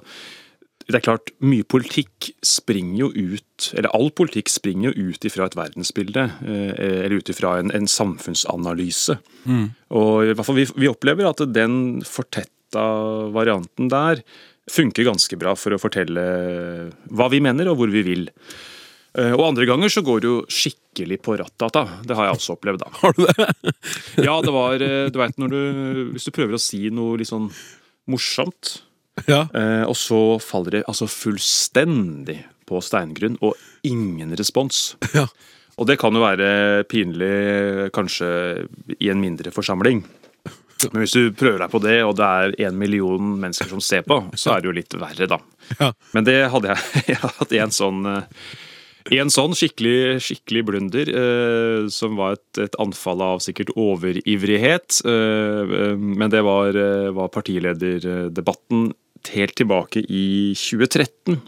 [0.87, 5.49] det er klart, mye politikk springer jo ut, eller all politikk springer jo ut ifra
[5.49, 6.71] et verdensbilde, eh,
[7.03, 9.17] eller ut ifra en, en samfunnsanalyse.
[9.91, 12.85] Og i hvert fall vi, vi opplever at den fortetta
[13.35, 14.23] varianten der
[14.71, 16.23] funker ganske bra for å fortelle
[17.15, 18.25] hva vi mener, og hvor vi vil.
[19.17, 21.85] Eh, Og andre ganger så går det jo skikkelig på rattata.
[22.07, 22.89] Det har jeg også opplevd, da.
[23.03, 23.75] Har du det?
[24.23, 25.61] Ja, det var eh, Du veit når du
[26.15, 27.47] Hvis du prøver å si noe litt sånn
[28.11, 28.77] morsomt,
[29.25, 29.47] Ja.
[29.53, 33.55] eh, og så faller det altså fullstendig på steingrunn, og
[33.87, 34.95] ingen respons.
[35.15, 35.27] Ja.
[35.77, 38.29] Og det kan jo være pinlig kanskje
[38.97, 40.03] i en mindre forsamling.
[40.91, 44.03] Men hvis du prøver deg på det, og det er en million mennesker som ser
[44.05, 45.39] på, så er det jo litt verre, da.
[45.79, 45.91] Ja.
[46.13, 48.25] Men det hadde jeg, jeg har hatt en sånn eh,
[49.15, 54.99] en sånn skikkelig, skikkelig blunder, eh, som var et, et anfall av sikkert overivrighet.
[55.07, 56.75] Eh, eh, men det var,
[57.15, 58.89] var partilederdebatten
[59.35, 61.39] helt tilbake i 2013.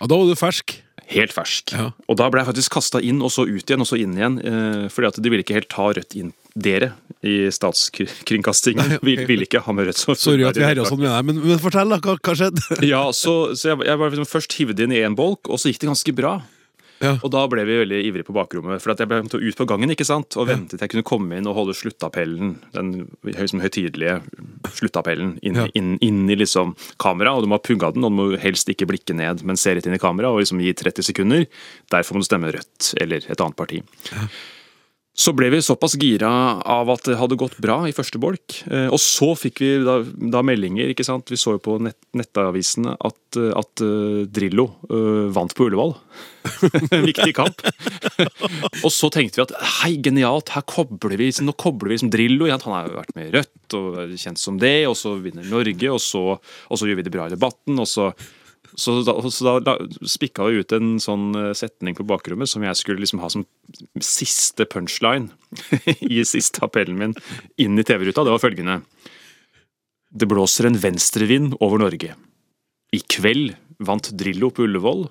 [0.00, 0.78] ja, da var du fersk.
[1.06, 1.70] Helt fersk.
[1.70, 1.92] Ja.
[2.10, 4.40] Og da ble jeg faktisk kasta inn, og så ut igjen, og så inn igjen.
[4.42, 6.32] Eh, fordi at de ville ikke helt ta Rødt inn.
[6.56, 6.94] Dere
[7.26, 10.00] i statskringkastingen Nei, ville vil ikke ha med Rødt.
[10.00, 12.00] som Sorry at vi herja sånn med deg, men, men fortell, da.
[12.02, 12.80] Hva, hva skjedde?
[12.88, 15.70] ja, så, så jeg, jeg var liksom først hivd inn i én bolk, og så
[15.70, 16.34] gikk det ganske bra.
[17.02, 17.18] Ja.
[17.20, 19.92] Og da ble vi veldig ivrige på bakrommet, for at jeg ble ut på gangen
[19.92, 20.36] ikke sant?
[20.40, 22.92] og ventet til jeg kunne komme inn og holde sluttappellen, den
[23.26, 24.22] liksom, høytidelige
[24.78, 25.66] sluttappellen, inn, Ja.
[25.74, 28.68] inn, inn i liksom kamera, og du må ha pugga den, og du må helst
[28.72, 31.46] ikke blikke ned, men se rett inn i kamera og liksom gi 30 sekunder.
[31.92, 33.82] Derfor må du stemme Rødt eller et annet parti.
[35.16, 36.28] Så ble vi såpass gira
[36.60, 38.58] av at det hadde gått bra i første bolk.
[38.68, 40.90] Eh, og så fikk vi da, da meldinger.
[40.92, 41.32] ikke sant?
[41.32, 45.94] Vi så jo på nett, nettavisene at, at uh, Drillo uh, vant på Ullevål.
[46.92, 47.64] en viktig kamp.
[48.84, 52.50] og så tenkte vi at hei, genialt, her kobler vi nå kobler vi som Drillo.
[52.52, 55.94] Han har jo vært med i Rødt og kjent som det, og så vinner Norge,
[55.96, 57.80] og så, og så gjør vi det bra i debatten.
[57.80, 58.10] og så
[58.76, 62.76] så da, så da, spikka vi ut en sånn eh, setning på bakrommet som jeg
[62.76, 63.46] skulle liksom ha som
[64.04, 65.30] siste punchline
[66.04, 67.14] i siste appellen min
[67.62, 68.26] inn i TV-ruta.
[68.26, 68.80] Det var følgende.
[70.12, 72.12] Det blåser en venstrevind over Norge.
[72.92, 75.06] I kveld vant Drillo på Ullevål.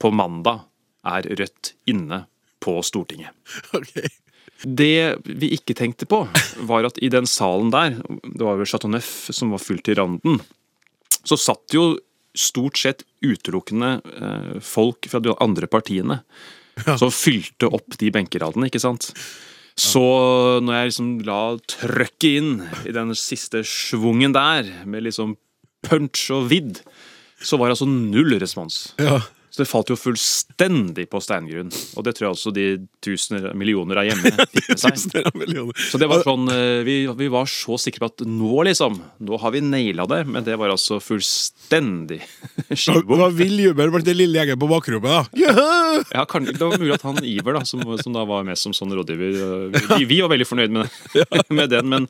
[0.00, 0.64] På mandag
[1.06, 2.24] er Rødt inne
[2.62, 3.36] på Stortinget.
[3.76, 4.08] Okay.
[4.62, 6.22] Det vi ikke tenkte på,
[6.68, 9.96] var at i den salen der, det var vel Chateau Neuf som var fullt i
[9.98, 10.38] randen,
[11.26, 11.96] så satt jo
[12.38, 16.22] stort sett utelukkende eh, folk fra de andre partiene
[16.86, 16.96] ja.
[17.00, 19.12] som fylte opp de benkeradene, ikke sant.
[19.78, 20.02] Så
[20.60, 22.50] når jeg liksom la trøkket inn
[22.88, 25.36] i den siste schwungen der, med liksom
[25.86, 26.82] punch og vidd,
[27.42, 28.92] så var det altså null respons.
[29.00, 29.20] Ja.
[29.52, 31.68] Så det falt jo fullstendig på steingrunn.
[32.00, 32.66] Og det tror jeg også de
[33.04, 35.74] tusener millioner av hjemme fikk med seg.
[35.90, 39.40] Så det var sånn, eh, vi, vi, var så sikre på at nå, liksom, nå
[39.42, 40.22] har vi naila det.
[40.24, 42.22] Men det var altså fullstendig
[42.70, 43.12] skivebom.
[43.12, 45.44] Det var vill jubel blant den lille gjengen på bakrommet, da.
[45.44, 46.00] Yeah!
[46.16, 48.72] Ja, kan, Det var mulig at han Iver, da, som, som da var med som
[48.76, 50.96] sånn rådgiver eh, vi, vi, var veldig fornøyd med,
[51.52, 51.92] med den.
[51.92, 52.08] Men,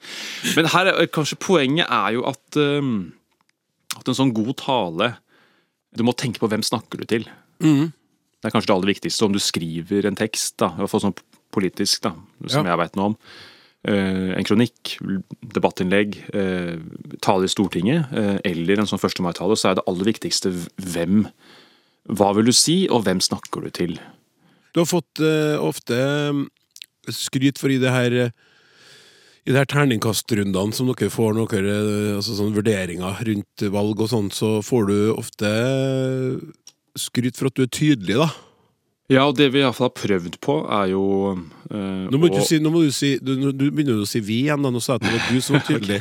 [0.54, 3.10] men, her, kanskje poenget er jo at, um,
[3.98, 5.10] at en sånn god tale
[5.96, 7.26] du må tenke på hvem snakker du til.
[7.62, 7.92] Mm.
[7.92, 11.04] Det er kanskje det aller viktigste om du skriver en tekst, da, i hvert fall
[11.04, 11.18] sånn
[11.52, 12.14] politisk, da,
[12.48, 12.72] som ja.
[12.72, 13.18] jeg veit noe om.
[13.82, 14.96] Uh, en kronikk,
[15.56, 16.78] debattinnlegg, uh,
[17.24, 19.18] tale i Stortinget uh, eller en sånn 1.
[19.26, 21.24] mai-tale, så er det aller viktigste hvem
[22.14, 23.96] Hva vil du si, og hvem snakker du til?
[24.72, 25.20] Du har fått
[25.60, 25.98] ofte
[27.12, 28.16] skryt for i det her
[29.42, 31.68] i de her terningkastrundene som dere får noen
[32.16, 35.50] altså sånn vurderinger rundt valg og sånn, så får du ofte
[36.98, 38.30] skryt for at du er tydelig, da.
[39.10, 42.60] Ja, og det vi iallfall har prøvd på, er jo eh, nå, må du si,
[42.62, 44.62] nå, må du si du, du begynner å si 'vi' igjen.
[44.62, 45.98] da, Nå sa jeg at det var du som var tydelig.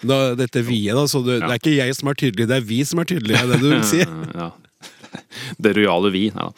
[0.00, 1.48] da, dette er vi-et, da, så det, ja.
[1.48, 3.42] det, er ikke jeg som er tydelig, det er vi som er tydelige.
[3.42, 4.00] Er det du vil si?
[4.40, 4.50] ja.
[5.58, 6.24] Det rojale vi.
[6.30, 6.48] Ja.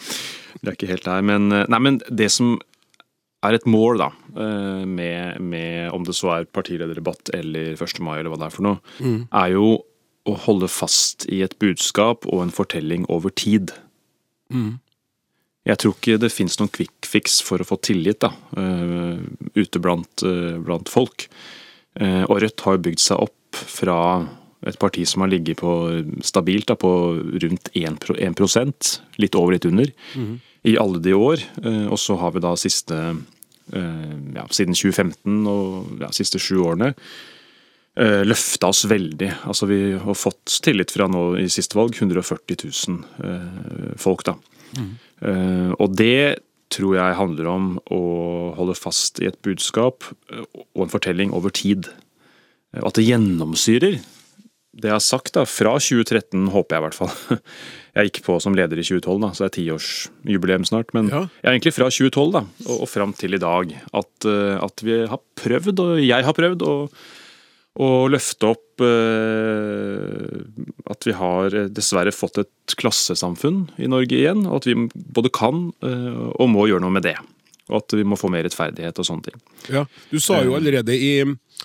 [0.59, 1.25] Det er ikke helt der.
[1.33, 2.59] Men, eh, nei, men det som
[3.47, 8.01] er et mål, da, eh, med, med, om det så er partilederdebatt eller 1.
[8.03, 9.21] mai eller hva det er for noe, mm.
[9.31, 9.69] er jo
[10.29, 13.73] å holde fast i et budskap og en fortelling over tid.
[14.53, 14.81] Mm.
[15.69, 19.21] Jeg tror ikke det fins noen quick fix for å få tillit da, uh,
[19.57, 21.29] ute blant, uh, blant folk.
[21.99, 23.97] Og Rødt har bygd seg opp fra
[24.69, 25.73] et parti som har ligget på
[26.23, 26.91] stabilt da, på
[27.43, 30.37] rundt 1, 1 litt over, litt under, mm.
[30.69, 31.43] I alle de år.
[31.89, 32.97] Og så har vi da siste
[33.73, 36.93] ja, siden 2015 og ja, siste sju årene
[37.99, 39.31] Eh, løfta oss veldig.
[39.51, 44.23] Altså Vi har fått tillit fra nå i siste valg 140 000 eh, folk.
[44.29, 44.37] da.
[44.79, 44.93] Mm.
[45.27, 46.39] Eh, og det
[46.71, 48.03] tror jeg handler om å
[48.55, 51.89] holde fast i et budskap og en fortelling over tid.
[52.77, 53.99] At det gjennomsyrer
[54.77, 57.39] det jeg har sagt da, fra 2013, håper jeg i hvert fall.
[57.99, 60.93] Jeg gikk på som leder i 2012, da, så det er tiårsjubileum snart.
[60.95, 61.25] Men ja.
[61.43, 63.73] er egentlig fra 2012 da, og, og fram til i dag.
[63.91, 66.77] At, at vi har prøvd, og jeg har prøvd, å,
[67.79, 70.39] og løfte opp eh,
[70.91, 75.69] at vi har dessverre fått et klassesamfunn i Norge igjen, og at vi både kan
[75.87, 77.15] eh, og må gjøre noe med det.
[77.69, 79.41] Og at vi må få mer rettferdighet og sånne ting.
[79.73, 80.59] Ja, Du sa jo eh.
[80.61, 81.25] allerede i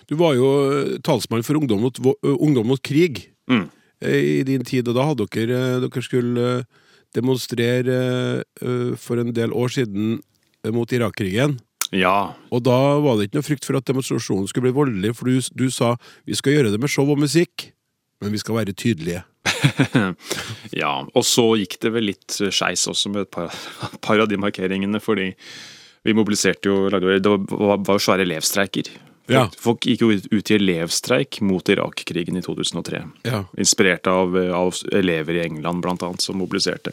[0.10, 3.68] Du var jo talsmann for Ungdom mot, ungdom mot krig mm.
[4.10, 6.66] i din tid, og da hadde dere Dere skulle
[7.14, 8.42] demonstrere
[8.98, 10.18] for en del år siden
[10.74, 11.60] mot Irak-krigen.
[11.94, 12.34] Ja.
[12.50, 15.38] Og da var det ikke noe frykt for at demonstrasjonen skulle bli voldelig, for du,
[15.54, 15.94] du sa
[16.26, 17.70] vi skal gjøre det med show og musikk,
[18.24, 19.22] men vi skal være tydelige.
[20.82, 23.54] ja, og så gikk det vel litt skeis også med et par,
[24.06, 25.32] par, av de markeringene, fordi
[26.04, 28.90] vi mobiliserte jo Det var, var svære elevstreiker.
[29.24, 29.44] Folk, ja.
[29.56, 33.04] folk, gikk jo ut i elevstreik mot Irak-krigen i 2003.
[33.24, 33.46] Ja.
[33.56, 36.92] Inspirert av, av, elever i England, blant annet, som mobiliserte.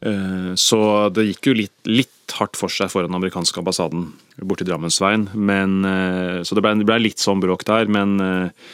[0.00, 4.68] Eh, så det gikk jo litt, litt hardt for seg foran den amerikanske ambassaden borti
[4.68, 5.26] Drammensveien.
[5.34, 7.90] Men, eh, så det ble, ble, litt sånn bråk der.
[7.90, 8.70] Men, eh,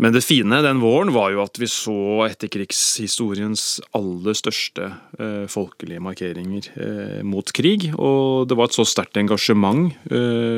[0.00, 4.88] men, det fine den våren var jo at vi så etterkrigshistoriens aller største
[5.52, 6.70] folkelige markeringer
[7.26, 7.90] mot krig.
[7.94, 9.92] Og det var et så sterkt engasjement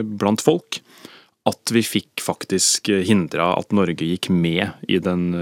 [0.06, 0.78] blant folk
[1.50, 5.32] at vi fikk faktisk hindra at Norge gikk med i den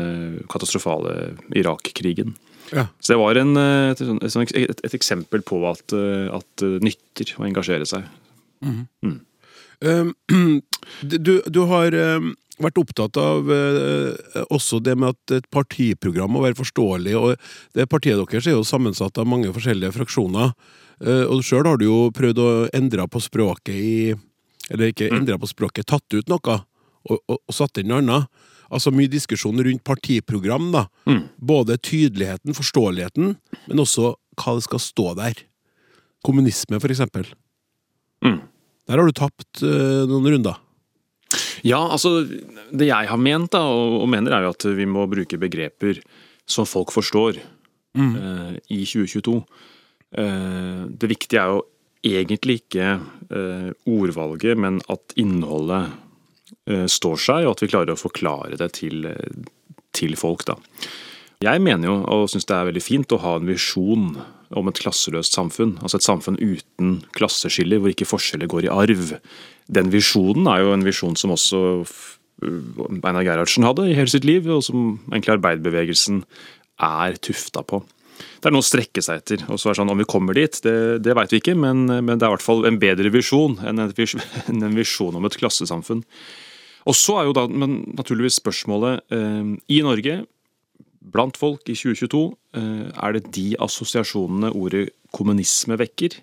[0.49, 2.33] katastrofale Irak-krigen.
[2.73, 2.87] Ja.
[3.01, 4.01] Så det var en, eh, et,
[4.55, 8.09] et, et, eksempel på at, eh, at nytter å engasjere seg
[8.61, 9.23] Um,
[11.03, 12.33] du, du har um,
[12.65, 17.17] vært opptatt av eh, også det med at et partiprogram må være forståelig.
[17.17, 20.53] og det Partiet deres er jo sammensatt av mange forskjellige fraksjoner.
[21.01, 23.95] Eh, og Sjøl har du jo prøvd å endre på språket i
[24.71, 28.29] Eller ikke endre på språket, tatt ut noe og, og, og satt inn noe annet.
[28.71, 30.71] Altså mye diskusjon rundt partiprogram.
[30.71, 30.85] da.
[31.11, 31.25] Mm.
[31.37, 33.33] Både tydeligheten, forståeligheten,
[33.67, 35.43] men også hva det skal stå der.
[36.23, 37.27] Kommunisme, for eksempel.
[38.91, 38.93] Mm.
[38.93, 40.59] Der har du tapt uh, noen runder.
[41.63, 45.07] Ja, altså Det jeg har ment da, og, og mener, er jo at vi må
[45.07, 46.03] bruke begreper
[46.51, 49.37] som folk forstår eh, i 2022.
[50.19, 51.61] Uh, det viktige er jo
[52.07, 52.97] egentlig ikke
[53.31, 55.93] uh, ordvalget, men at innholdet
[56.67, 59.41] eh, står seg, og at vi klarer å forklare det til, eh,
[59.97, 60.47] til folk.
[60.49, 60.57] da.
[61.45, 64.17] Jeg mener jo, og syns det er veldig fint, å ha en visjon
[64.57, 65.77] om et klasseløst samfunn.
[65.81, 69.15] Altså et samfunn uten klasseskiller, hvor ikke forskjeller går i arv.
[69.71, 74.27] Den visjonen er jo en visjon som også uh, Einar Gerhardsen hadde i hele sitt
[74.27, 76.25] liv, og som egentlig arbeiderbevegelsen
[76.81, 77.83] er tufta på.
[78.41, 79.45] Det er noe å strekke seg etter.
[79.49, 81.87] og så er det sånn Om vi kommer dit, det, det veit vi ikke, men,
[81.89, 83.93] men, det er i hvert fall en bedre visjon enn en,
[84.51, 86.05] enn en visjon om et klassesamfunn.
[86.89, 90.23] Og så er jo da men naturligvis spørsmålet eh, I Norge,
[91.13, 92.25] blant folk i 2022,
[92.57, 96.19] eh, er det de assosiasjonene ordet kommunisme vekker?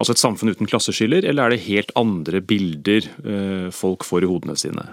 [0.00, 4.30] Altså et samfunn uten klasseskiller, eller er det helt andre bilder eh, folk får i
[4.30, 4.86] hodene sine?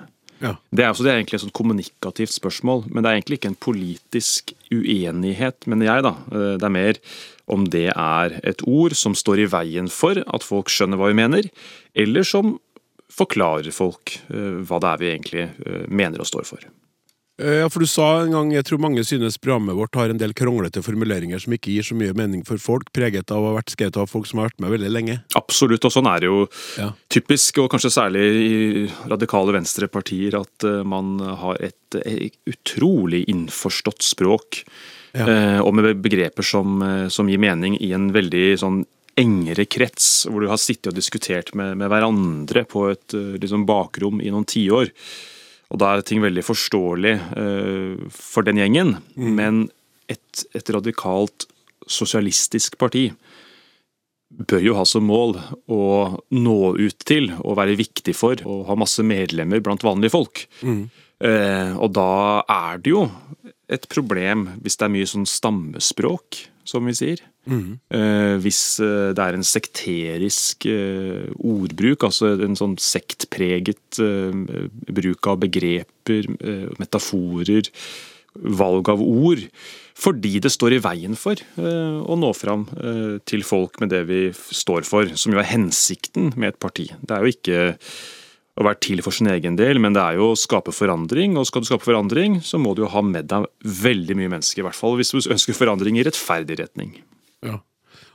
[0.44, 0.54] Ja.
[0.70, 3.54] Det er, altså, det er egentlig et sånt kommunikativt spørsmål, men det er egentlig ikke
[3.54, 6.06] en politisk uenighet, mener jeg.
[6.06, 6.14] da.
[6.32, 7.02] Eh, Det er mer
[7.48, 11.22] om det er et ord som står i veien for at folk skjønner hva vi
[11.22, 11.48] mener,
[11.96, 12.58] eller som
[13.18, 15.46] forklarer folk hva det er vi egentlig
[15.90, 16.66] mener og står for.
[17.40, 20.18] Eh, Ja, for du sa en gang jeg tror mange synes programmet vårt har en
[20.18, 23.58] del kronglete formuleringer som ikke gir så mye mening for folk, preget av å ha
[23.60, 25.18] vært skrevet av folk som har vært med veldig lenge.
[25.38, 26.92] Absolutt, og sånn er det jo Ja.
[27.10, 34.02] typisk, og kanskje særlig i radikale venstrepartier, at eh, man har et eh, utrolig innforstått
[34.02, 34.64] språk.
[35.14, 35.62] Ja.
[35.64, 36.78] Og med begreper som,
[37.10, 38.86] som gir mening i en veldig sånn
[39.18, 44.22] engere krets, hvor du har sittet og diskutert med, med hverandre på et liksom bakrom
[44.22, 44.92] i noen tiår.
[45.74, 48.96] Og da er ting veldig forståelig uh, for den gjengen.
[49.16, 49.66] Men
[50.08, 51.48] et, et radikalt
[51.88, 53.10] sosialistisk parti
[54.28, 55.38] bør jo ha som mål
[55.72, 55.84] å
[56.36, 60.44] nå ut til og være viktig for og ha masse medlemmer blant vanlige folk.
[61.24, 63.08] Eh, og da er det jo
[63.72, 67.24] et problem hvis det er mye sånn stammespråk, som vi sier.
[67.48, 74.02] Eh, hvis eh, det er en sekterisk eh, ordbruk, altså en sånn sektpreget
[74.94, 76.28] bruk av begreper,
[76.78, 77.72] metaforer,
[78.38, 79.44] valg av ord.
[79.98, 82.68] Fordi det står i veien for å nå fram
[83.26, 86.86] til folk med det vi står for, som jo er hensikten med et parti.
[87.02, 87.64] Det er jo ikke
[88.58, 91.38] å være til for sin egen del, men det er jo å skape forandring.
[91.38, 94.64] Og skal du skape forandring, så må du jo ha med deg veldig mye mennesker,
[94.64, 96.98] i hvert fall hvis du ønsker forandring i rettferdig retning.
[97.46, 97.60] Ja.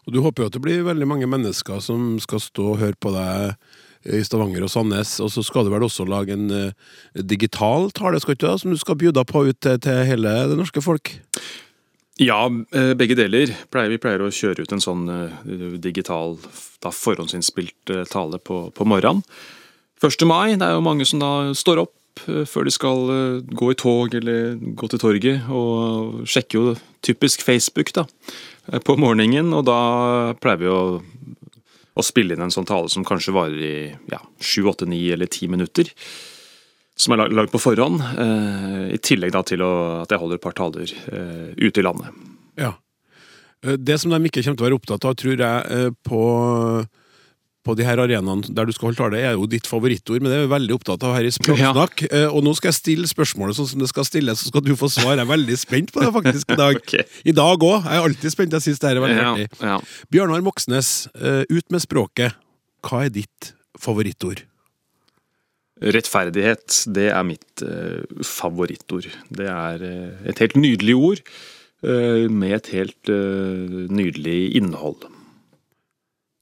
[0.02, 2.98] Og du håper jo at det blir veldig mange mennesker som skal stå og høre
[2.98, 3.54] på deg
[4.02, 6.72] i Stavanger og Sandnes, og så skal du vel også lage en eh,
[7.22, 10.82] digital tale, skal du, som du skal bjuda på ut til, til hele det norske
[10.82, 11.14] folk?
[12.18, 13.54] Ja, eh, begge deler.
[13.54, 16.34] Vi pleier å kjøre ut en sånn eh, digital,
[16.82, 19.22] da forhåndsinnspilt tale på, på morgenen.
[20.02, 20.24] 1.
[20.26, 23.70] mai, det er jo mange som da står opp eh, før de skal eh, gå
[23.72, 26.74] i tog eller gå til torget, og sjekker jo
[27.06, 28.04] typisk Facebook da,
[28.72, 29.78] eh, på morgenen, og da
[30.42, 30.80] pleier vi å,
[31.94, 33.74] å spille inn en sånn tale som kanskje varer i
[34.10, 35.92] ja, 7, 8, 9 eller 10 minutter.
[36.98, 38.02] Som er lag- lagd på forhånd,
[38.92, 39.70] i tillegg da til å,
[40.02, 40.90] at jeg holder et par taler
[41.56, 42.18] ute i landet.
[42.60, 42.74] Ja.
[43.62, 46.20] Det som de ikke kommer til å være opptatt av, tror jeg, på,
[47.62, 50.38] på de her arenaene der du skal holde tale, er jo ditt favorittord, men det
[50.40, 52.02] er vi veldig opptatt av her i Språksnakk.
[52.10, 54.72] Eh, Og nå skal jeg stille spørsmålet sånn som det skal stilles, så skal du
[54.74, 55.14] få svar.
[55.14, 56.76] Jeg er veldig spent på det faktisk i dag.
[56.82, 57.04] okay.
[57.24, 57.86] I dag òg.
[57.86, 58.56] Jeg er alltid spent.
[58.58, 59.48] Jeg syns det her er veldig Ja, artig.
[59.62, 59.76] ja.
[60.10, 62.34] Bjørnar Moxnes, eh, ut med språket.
[62.82, 64.42] Hva er ditt favorittord?
[65.82, 69.06] Rettferdighet, det er mitt eh, favorittord.
[69.34, 69.82] Det er
[70.30, 71.22] et helt nydelig ord
[71.82, 73.10] med et helt
[73.90, 75.02] nydelig innhold.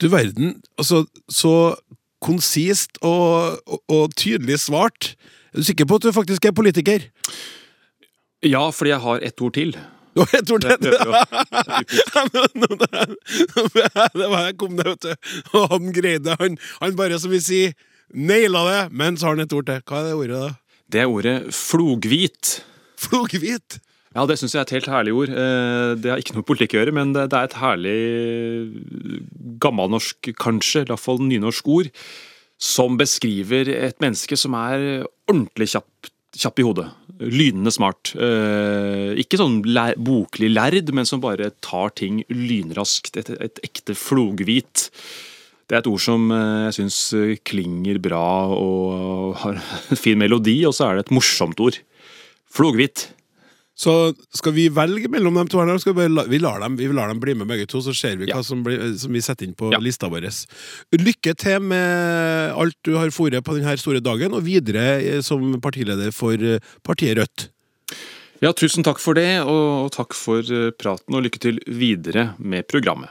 [0.00, 1.76] Du verden, altså så
[2.24, 5.14] konsist og, og, og tydelig svart.
[5.52, 7.00] Er du sikker på at du faktisk er politiker?
[8.46, 9.76] Ja, fordi jeg har ett ord til.
[10.16, 10.78] Du har ett ord Det
[14.20, 15.12] det var jeg kom ned, vet du.
[15.54, 16.36] Og han greide.
[16.40, 17.76] Han, han bare, som vi sier,
[18.14, 19.80] naila det, men så har han et ord til.
[19.86, 20.50] Hva er det ordet, da?
[20.90, 22.64] Det er ordet floghvit.
[22.98, 23.78] Floghvit.
[24.10, 25.30] Ja, det syns jeg er et helt herlig ord.
[25.30, 27.98] Eh, det har ikke noe politikk å gjøre, men det er et herlig
[29.62, 31.90] gammelnorsk, kanskje, i hvert fall nynorsk ord,
[32.60, 36.10] som beskriver et menneske som er ordentlig kjapp,
[36.42, 36.88] kjapp i hodet.
[37.20, 38.10] Lynende smart.
[38.18, 39.60] Eh, ikke sånn
[40.02, 43.14] boklig lærd, men som bare tar ting lynraskt.
[43.20, 44.88] Et, et ekte floghvit.
[45.70, 47.00] Det er et ord som eh, jeg syns
[47.46, 48.26] klinger bra
[48.58, 51.78] og har en fin melodi, og så er det et morsomt ord.
[52.50, 53.06] Floghvit.
[53.80, 53.92] Så
[54.36, 55.70] skal vi velge mellom de to her?
[55.80, 58.18] Skal vi, la, vi, lar dem, vi lar dem bli med begge to, så ser
[58.20, 58.36] vi Ja.
[58.36, 59.80] hva som, blir, som vi setter inn på Ja.
[59.80, 60.26] lista vår.
[61.00, 65.56] Lykke til med alt du har fôret på denne store dagen, og videre eh, som
[65.64, 67.48] partileder for eh, partiet Rødt.
[68.42, 72.68] Ja, tusen takk for det, og takk for eh, praten, og lykke til videre med
[72.68, 73.08] programmet.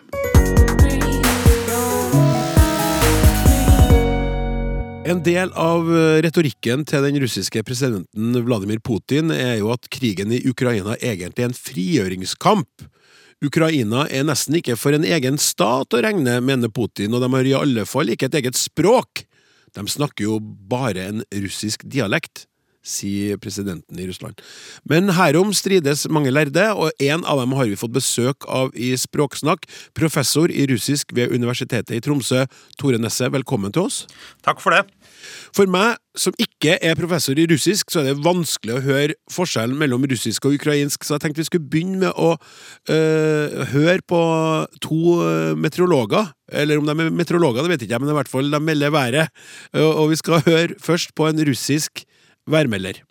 [5.09, 10.29] En del av eh, retorikken til den russiske presidenten Vladimir Putin er jo at krigen
[10.35, 12.83] i Ukraina egentlig er en frigjøringskamp.
[13.41, 17.49] Ukraina er nesten ikke for en egen stat å regne, mener Putin, og de har
[17.49, 19.23] i alle fall ikke et eget språk.
[19.73, 22.45] De snakker jo bare en russisk dialekt,
[22.89, 24.41] sier presidenten i Russland.
[24.89, 28.91] Men herom strides mange lærde, og en av dem har vi fått besøk av i
[28.99, 29.67] Språksnakk,
[29.97, 32.45] professor i russisk ved Universitetet i Tromsø,
[32.79, 33.29] Tore Nesse.
[33.31, 34.05] Velkommen til oss.
[34.45, 34.85] Takk for det.
[35.55, 39.77] For meg, som ikke er professor i russisk, så er det vanskelig å høre forskjellen
[39.79, 44.21] mellom russisk og ukrainsk, så jeg tenkte vi skulle begynne med å øh, høre på
[44.83, 46.31] to øh, meteorologer.
[46.49, 48.93] Eller om de er meteorologer, det vet ikke jeg, men i hvert fall de melder
[48.93, 49.41] været.
[49.77, 52.03] Og vi skal høre først på en russisk
[52.48, 53.04] værmelder.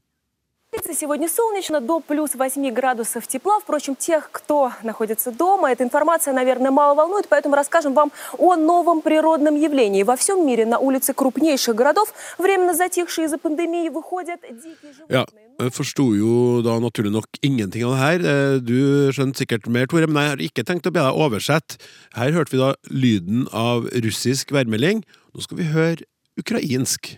[0.93, 3.59] Сегодня солнечно, до плюс 8 градусов тепла.
[3.59, 9.01] Впрочем, тех, кто находится дома, эта информация, наверное, мало волнует, поэтому расскажем вам о новом
[9.01, 10.03] природном явлении.
[10.03, 15.49] Во всем мире на улицы крупнейших городов, временно затихшие из-за пандемии, выходят дикие Ja, животные.
[15.59, 18.19] jeg forsto jo da naturlig nok ingenting av det her.
[18.25, 21.77] Eh, Du skjønte sikkert mer, Tore, men jeg har ikke tenkt å be deg oversette.
[22.15, 25.03] Her hørte vi da lyden av russisk værmelding.
[25.33, 25.97] Nå skal vi høre
[26.37, 27.17] ukrainsk.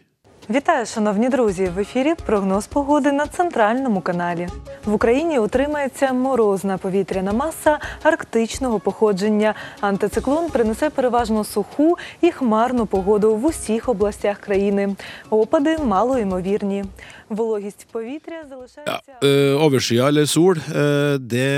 [0.51, 1.70] Вітаю, шановні друзі!
[1.76, 4.48] В ефірі прогноз погоди на центральному каналі.
[4.84, 9.55] В Україні утримається морозна повітряна маса арктичного походження.
[9.80, 14.96] Антициклон принесе переважно суху і хмарну погоду в усіх областях країни.
[15.30, 16.84] Опади малоймовірні.
[17.28, 19.12] Вологість повітря Ja, залишається.
[19.22, 21.51] øh, overskya eller sol, øh, det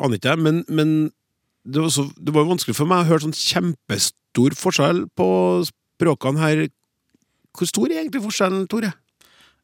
[0.00, 1.10] aner ikke jeg, men, men
[1.72, 2.02] det, var så,
[2.52, 5.28] vanskelig for meg å høre sånn kjempestor forskjell på
[5.70, 6.68] språkene her.
[7.54, 8.92] Hvor stor er egentlig forskjellen, Tore?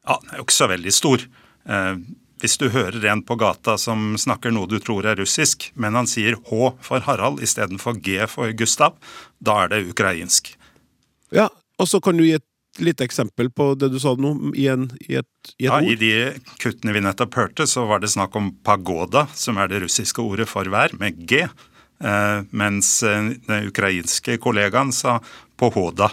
[0.07, 1.23] Ja, den er jo ikke så veldig stor.
[1.69, 1.95] Eh,
[2.41, 6.09] hvis du hører en på gata som snakker noe du tror er russisk, men han
[6.09, 8.95] sier H for Harald istedenfor G for Gustav,
[9.39, 10.55] da er det ukrainsk.
[11.35, 12.47] Ja, og så kan du gi et
[12.81, 15.97] lite eksempel på det du sa nå, i, en, i et, i et Ja, I
[15.99, 16.13] de
[16.63, 20.47] kuttene vi nettopp hørte, så var det snakk om pagoda, som er det russiske ordet
[20.49, 25.19] for vær, med G, eh, mens eh, den ukrainske kollegaen sa
[25.61, 26.09] pohoda.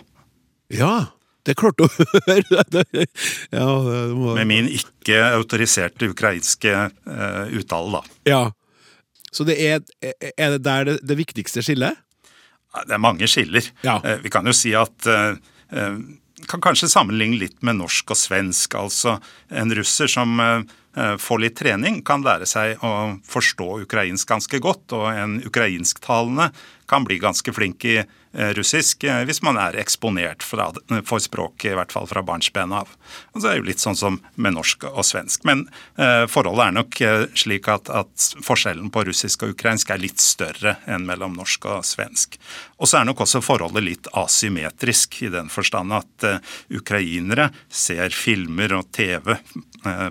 [0.75, 1.15] Ja,
[1.51, 3.07] det klarte å høre!
[3.55, 3.67] Ja,
[4.15, 8.19] må, Med min ikke autoriserte ukrainske uh, uttale, da.
[8.29, 8.43] ja.
[9.33, 11.99] Så det er, er det der det, det viktigste skillet?
[12.89, 13.67] Det er mange skiller.
[13.85, 13.99] Ja.
[14.05, 15.37] Uh, Vi kan jo si at uh,
[16.49, 18.79] Kan kanskje sammenligne litt med norsk og svensk.
[18.79, 19.19] Altså
[19.51, 20.39] en russer som
[20.95, 22.93] får litt trening, kan lære seg å
[23.29, 24.95] forstå ukrainsk ganske godt.
[24.97, 26.49] Og en ukrainsktalende
[26.89, 30.71] kan bli ganske flink i eh, russisk eh, hvis man er eksponert fra,
[31.05, 32.91] for språket, i hvert fall fra barnsben av.
[33.35, 35.45] Og så er det jo litt sånn som med norsk og svensk.
[35.49, 35.67] Men
[36.01, 40.23] eh, forholdet er nok eh, slik at, at forskjellen på russisk og ukrainsk er litt
[40.25, 42.41] større enn mellom norsk og svensk.
[42.79, 46.41] Og så er nok også forholdet litt asymmetrisk i den forstand at eh,
[46.81, 49.67] ukrainere ser filmer og TV eh,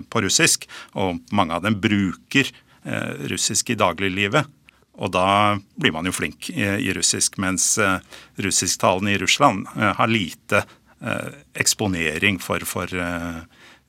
[0.08, 2.48] på russisk, og mange av dem bruker
[2.84, 4.46] eh, russisk i dagliglivet.
[4.98, 8.00] Og da blir man jo flink i, russisk, mens eh,
[8.42, 10.64] russisktalende i Russland eh, har lite
[11.00, 13.38] eh, eksponering for, for eh,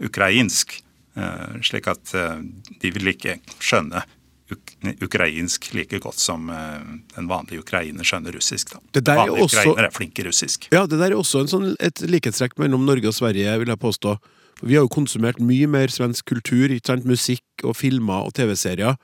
[0.05, 0.77] ukrainsk.
[1.17, 2.37] Eh, slik at eh,
[2.81, 4.03] de vil ikke skjønne
[4.49, 4.71] uk
[5.05, 8.71] ukrainsk like godt som den vanlige ukrainer skjønner russisk.
[8.73, 8.79] Da.
[8.97, 10.65] Er Vanlige også- ukrainer er flinke russisk.
[10.73, 13.77] Ja, det der er også en sånn, et likhetstrekk mellom Norge og Sverige, vil jeg
[13.83, 14.15] påstå.
[14.61, 16.71] Vi har jo konsumert mye mer svensk kultur,
[17.05, 18.97] musikk og filmer og TV-serier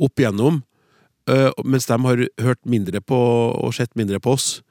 [0.00, 0.62] opp igjennom,
[1.28, 4.62] øh, mens de har hørt mindre på og sett mindre på oss.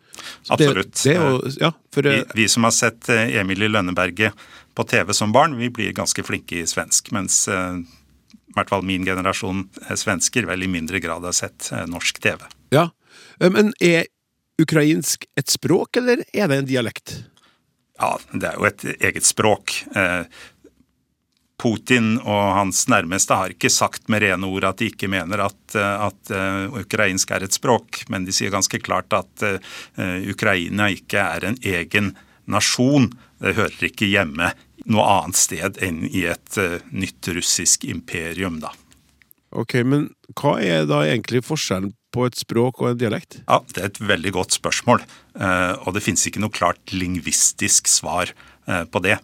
[0.44, 0.96] Så Absolutt.
[1.04, 4.34] Det, er jo, ja, for, Vi, øh, vi som har sett eh, Emil i Lønneberget
[4.76, 7.12] på TV som barn, vi blir ganske flinke i svensk.
[7.16, 7.80] Mens eh,
[8.50, 12.20] i hvert fall min generasjon eh, svensker vel i mindre grad har sett eh, norsk
[12.24, 12.42] TV.
[12.76, 12.90] ja.
[13.40, 14.10] Men er
[14.60, 17.14] ukrainsk et språk, eller er det en dialekt?
[18.00, 19.76] Ja, det er jo et eget språk.
[19.96, 20.24] Eh,
[21.60, 25.76] Putin og hans nærmeste har ikke sagt med rene ord at de ikke mener at,
[25.76, 29.44] at uh, ukrainsk er et språk, men de sier ganske klart at
[30.32, 32.14] Ukraina ikke er en egen
[32.48, 33.10] nasjon.
[33.44, 34.54] Det hører ikke hjemme
[34.88, 36.62] noe annet sted enn i et
[36.96, 38.72] nytt russisk imperium, da.
[39.52, 43.42] Ok, Men hva er da egentlig forskjellen på et språk og en dialekt?
[43.46, 45.04] Ja, Det er et veldig godt spørsmål,
[45.38, 48.34] og det finnes ikke noe klart lingvistisk svar
[48.66, 49.20] på det.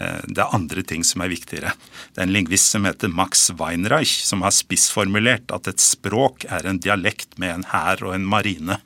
[0.00, 1.74] Eh, det er andre ting som er viktigere.
[2.14, 6.66] Det er en lingvist som heter Max Weinreich, som har spissformulert at et språk er
[6.66, 8.80] en dialekt med en hær og en marine.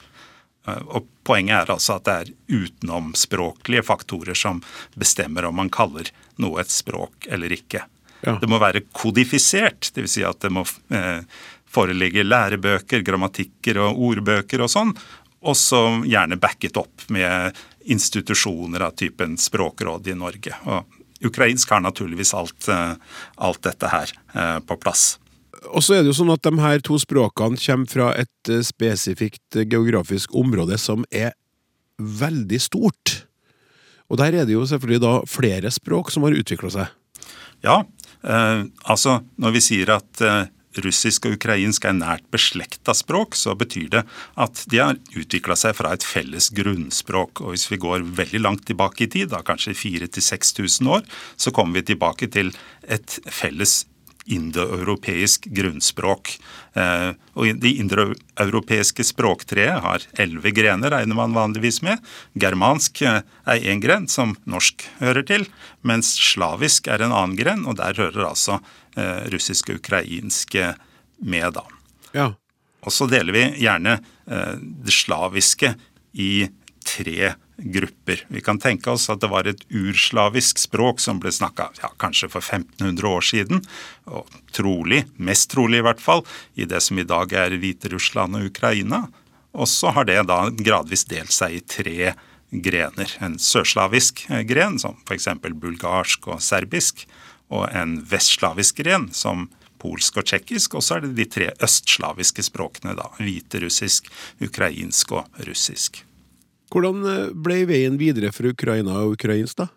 [0.67, 4.59] Eh, og Poenget er altså at det er utenomspråklige faktorer som
[5.01, 7.81] bestemmer om man kaller noe et språk eller ikke.
[8.25, 8.35] Ja.
[8.43, 10.19] Det må være kodifisert, dvs.
[10.19, 11.25] Si at det må eh,
[11.75, 14.95] foreligge lærebøker, grammatikker og ordbøker og sånn.
[15.45, 20.57] Og så gjerne backet opp med institusjoner av typen Språkrådet i Norge.
[20.65, 22.95] Og ukrainsk har naturligvis alt, eh,
[23.37, 25.19] alt dette her eh, på plass.
[25.73, 28.65] Og så er det jo sånn at de her to språkene kommer fra et eh,
[28.65, 31.35] spesifikt geografisk område som er
[31.99, 33.25] veldig stort.
[34.13, 36.93] Og der er det jo selvfølgelig da flere språk som har utvikla seg.
[37.65, 37.81] Ja,
[38.25, 40.45] eh, altså når vi sier at eh,
[40.85, 44.05] russisk og ukrainsk er nært beslekta språk, så betyr det
[44.41, 47.45] at de har utvikla seg fra et felles grunnspråk.
[47.45, 51.81] Og hvis vi går veldig langt tilbake i tid, da kanskje 4000-6000 år, så kommer
[51.81, 52.55] vi tilbake til
[52.89, 53.85] et felles
[54.25, 56.39] indoeuropeisk grunnspråk.
[56.75, 62.01] Eh, og Det indoeuropeiske språktreet har elleve grener, regner man vanligvis med.
[62.35, 65.47] Germansk eh, er én gren, som norsk hører til,
[65.83, 68.61] mens slavisk er en annen gren, og der hører altså
[69.33, 70.73] russiske og ukrainske
[71.25, 71.65] med, da.
[72.15, 72.29] Ja.
[72.85, 75.75] Og så deler vi gjerne eh, det slaviske
[76.21, 76.47] i
[76.85, 78.25] tre grupper.
[78.29, 82.29] Vi kan tenke oss at det var et urslavisk språk som ble snakka ja, kanskje
[82.33, 83.63] for 1500 år siden,
[84.11, 86.25] og trolig, mest trolig i hvert fall,
[86.59, 89.05] i det som i dag er Hviterussland og Ukraina.
[89.55, 92.15] Og så har det da gradvis delt seg i tre
[92.63, 93.11] grener.
[93.25, 95.29] En sørslavisk eh, gren, som f.eks.
[95.61, 97.07] bulgarsk og serbisk
[97.53, 99.49] og en vestslavisk gren, som
[99.83, 100.79] polsk og tsjekkisk.
[100.79, 103.11] Og så er det de tre østslaviske språkene, da.
[103.21, 104.09] Hviterussisk,
[104.45, 106.03] ukrainsk og russisk.
[106.75, 109.69] Hvordan eh, ble veien videre for Ukraina og ukrainsk, da?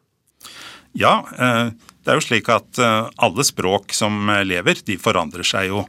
[0.98, 1.76] Ja, eh,
[2.06, 5.82] det er jo slik at alle språk som lever, de forandrer seg jo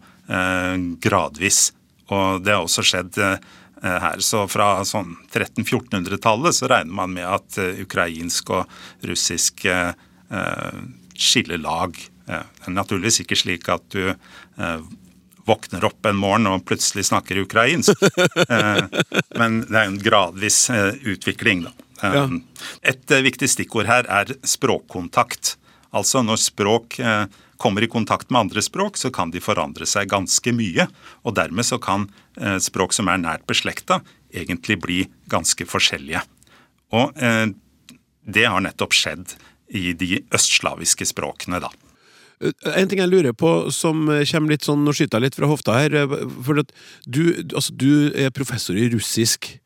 [0.98, 1.60] gradvis.
[2.10, 3.20] Og det har også skjedd
[3.82, 4.22] her.
[4.24, 9.66] Så fra sånn 1300-1400-tallet så regner man med at ukrainsk og russisk
[11.18, 11.94] skiller lag.
[12.28, 14.80] Det er naturligvis ikke slik at du eh,
[15.48, 18.06] våkner opp en morgen og plutselig snakker ukrainsk.
[18.48, 18.84] Eh,
[19.40, 21.72] men det er en gradvis eh, utvikling, da.
[22.86, 25.56] Et viktig stikkord her er språkkontakt.
[25.90, 26.98] Altså når språk
[27.58, 30.88] kommer i kontakt med andre språk, så kan de forandre seg ganske mye.
[31.26, 32.06] Og dermed så kan
[32.62, 34.00] språk som er nært beslekta,
[34.30, 34.98] egentlig bli
[35.30, 36.22] ganske forskjellige.
[36.94, 37.18] Og
[38.28, 39.34] det har nettopp skjedd
[39.74, 41.72] i de østslaviske språkene, da.
[42.38, 45.96] En ting jeg lurer på som kommer litt sånn, og skyter litt fra hofta her.
[46.46, 46.70] for at
[47.04, 49.58] du, altså, du er professor i russisk.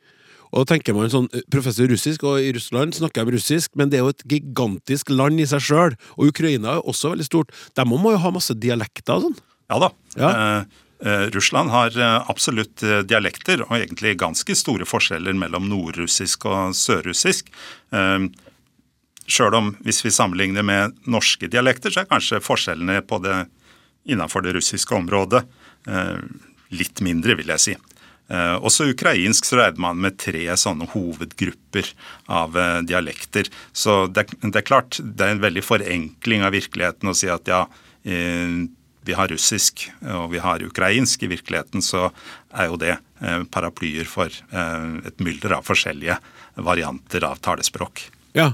[0.53, 4.05] Og tenker man sånn, Professor russisk, og i Russland snakker de russisk, men det er
[4.05, 5.97] jo et gigantisk land i seg sjøl.
[6.19, 7.55] Og Ukraina er også veldig stort.
[7.79, 9.39] De må jo ha masse dialekter og sånn?
[9.73, 9.89] Ja da.
[10.21, 10.31] Ja.
[10.33, 16.45] Eh, eh, Russland har eh, absolutt eh, dialekter, og egentlig ganske store forskjeller mellom nordrussisk
[16.51, 17.53] og sørrussisk.
[17.97, 18.29] Eh,
[19.33, 23.45] Sjøl om hvis vi sammenligner med norske dialekter, så er kanskje forskjellene på det
[24.11, 25.45] innenfor det russiske området
[25.87, 26.19] eh,
[26.75, 27.77] litt mindre, vil jeg si.
[28.33, 31.91] Eh, også ukrainsk så regner man med tre sånne hovedgrupper
[32.33, 33.51] av eh, dialekter.
[33.73, 37.51] Så det, det, er klart det er en veldig forenkling av virkeligheten å si at
[37.51, 37.67] ja,
[38.03, 41.23] vi har russisk og vi har ukrainsk.
[41.23, 42.09] I virkeligheten så
[42.51, 42.97] er jo det
[43.55, 46.17] paraplyer for et mylder av forskjellige
[46.67, 48.03] varianter av talespråk.
[48.35, 48.49] Ja,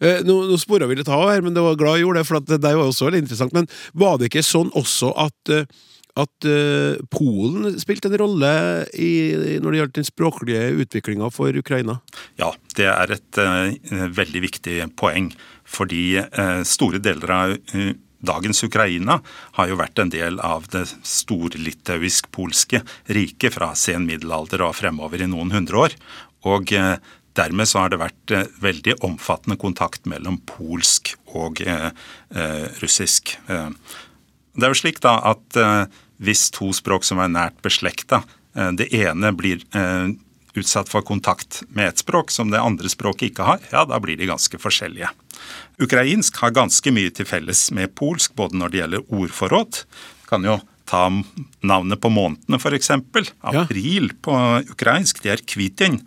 [0.00, 2.28] Eh, nå, nå spora vi litt av her, men det var glad jeg gjorde det,
[2.28, 3.54] for det der var også veldig interessant.
[3.56, 3.66] Men
[3.98, 5.66] var det ikke sånn også at eh,
[6.18, 8.50] at uh, Polen spilte en rolle
[8.98, 9.10] i,
[9.62, 11.98] når det gjaldt den språklige utviklinga for Ukraina?
[12.40, 15.30] Ja, det er et uh, veldig viktig poeng.
[15.68, 17.56] Fordi uh, store deler av
[18.18, 19.20] dagens Ukraina
[19.60, 22.82] har jo vært en del av det storlitauisk-polske
[23.14, 25.96] riket fra sen middelalder og fremover i noen hundre år.
[26.48, 26.74] Og
[27.38, 31.60] Dermed så har det vært veldig omfattende kontakt mellom polsk og
[32.80, 33.36] russisk.
[33.46, 35.58] Det er jo slik da at
[36.22, 38.22] hvis to språk som er nært beslekta,
[38.54, 39.64] eh, det ene blir
[40.58, 44.18] utsatt for kontakt med et språk som det andre språket ikke har, ja, da blir
[44.18, 45.10] de ganske forskjellige.
[45.78, 49.82] Ukrainsk har ganske mye til felles med polsk, både når det gjelder ordforråd.
[50.26, 50.58] Kan jo
[50.88, 51.04] ta
[51.60, 52.90] navnet på månedene, f.eks.
[53.52, 54.34] April på
[54.72, 56.00] ukrainsk, det er kvitjen.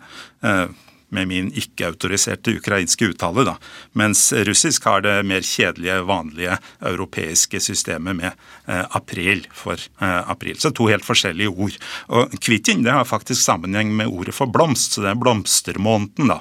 [1.12, 3.56] Med min ikke-autoriserte ukrainske uttale, da.
[3.98, 10.56] Mens russisk har det mer kjedelige, vanlige europeiske systemet med eh, april for eh, april.
[10.58, 11.76] Så to helt forskjellige ord.
[12.08, 16.40] Og kvitjen det har faktisk sammenheng med ordet for blomst, så det er blomstermåneden, da.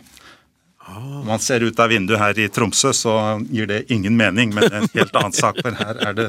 [0.95, 3.13] Om man ser ut av vinduet her i Tromsø, så
[3.49, 6.27] gir det ingen mening, men det er en helt annen sak, for her er det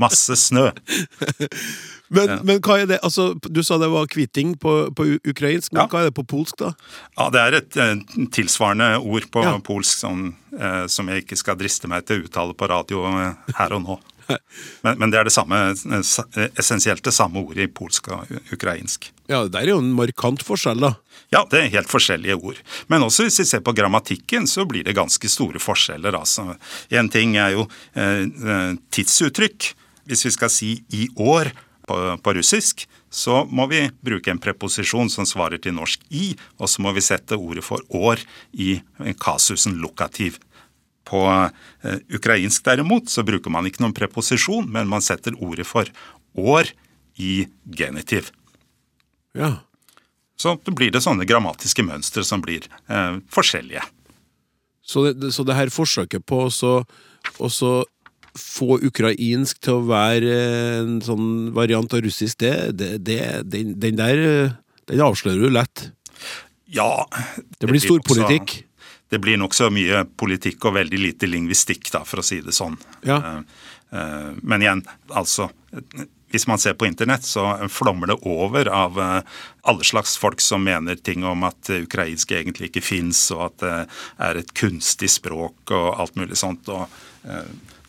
[0.00, 0.66] masse snø.
[2.08, 2.38] Men, ja.
[2.44, 2.98] men, hva er det?
[3.06, 5.88] Altså, du sa det var kvitting på, på ukrainsk, men ja.
[5.90, 6.72] hva er det på polsk, da?
[7.16, 7.94] Ja, Det er et eh,
[8.34, 9.54] tilsvarende ord på ja.
[9.64, 10.26] polsk som,
[10.58, 13.86] eh, som, jeg ikke skal driste meg til å uttale på radio eh, her og
[13.86, 14.00] nå.
[14.80, 19.10] Men, men, det er det samme, eh, essensielt det samme ordet i polsk og ukrainsk.
[19.28, 20.94] Ja, Det er jo en markant forskjell, da.
[21.32, 22.60] Ja, det er helt forskjellige ord.
[22.88, 26.16] Men også hvis vi ser på grammatikken, så blir det ganske store forskjeller.
[26.16, 26.56] altså.
[26.90, 29.74] En ting er jo eh, eh tidsuttrykk.
[30.04, 31.52] Hvis vi skal si 'i år',
[31.88, 36.70] på, på russisk, så må vi bruke en preposisjon som svarer til norsk i, og
[36.70, 38.22] så må vi sette ordet for år
[38.52, 38.78] i
[39.20, 40.40] kasusen lokativ.
[41.04, 45.90] På eh, ukrainsk derimot så bruker man ikke noen preposisjon, men man setter ordet for
[46.34, 46.72] år
[47.20, 48.32] i genitiv.
[49.36, 49.58] Ja.
[50.36, 53.84] Så det blir det sånne grammatiske mønstre som blir eh, forskjellige.
[54.84, 57.68] Så det, så det her forsøket på å
[58.38, 60.36] få ukrainsk til å være
[60.80, 64.22] en sånn variant av russisk, det, det, det den, den, der
[64.90, 65.88] den avslører du lett.
[66.74, 67.06] Ja.
[67.58, 68.64] Det blir storpolitikk.
[69.08, 72.76] Det blir nokså mye politikk og veldig lite lingvistikk, da, for å si det sånn.
[73.06, 73.20] Ja.
[73.20, 74.82] Eh, eh, men igjen,
[75.12, 75.50] altså
[76.34, 79.36] hvis man ser på internett, så flommer det over av eh,
[79.70, 83.76] alle slags folk som mener ting om at ukrainsk egentlig ikke fins, og at det
[84.26, 86.72] er et kunstig språk og alt mulig sånt.
[86.72, 86.90] og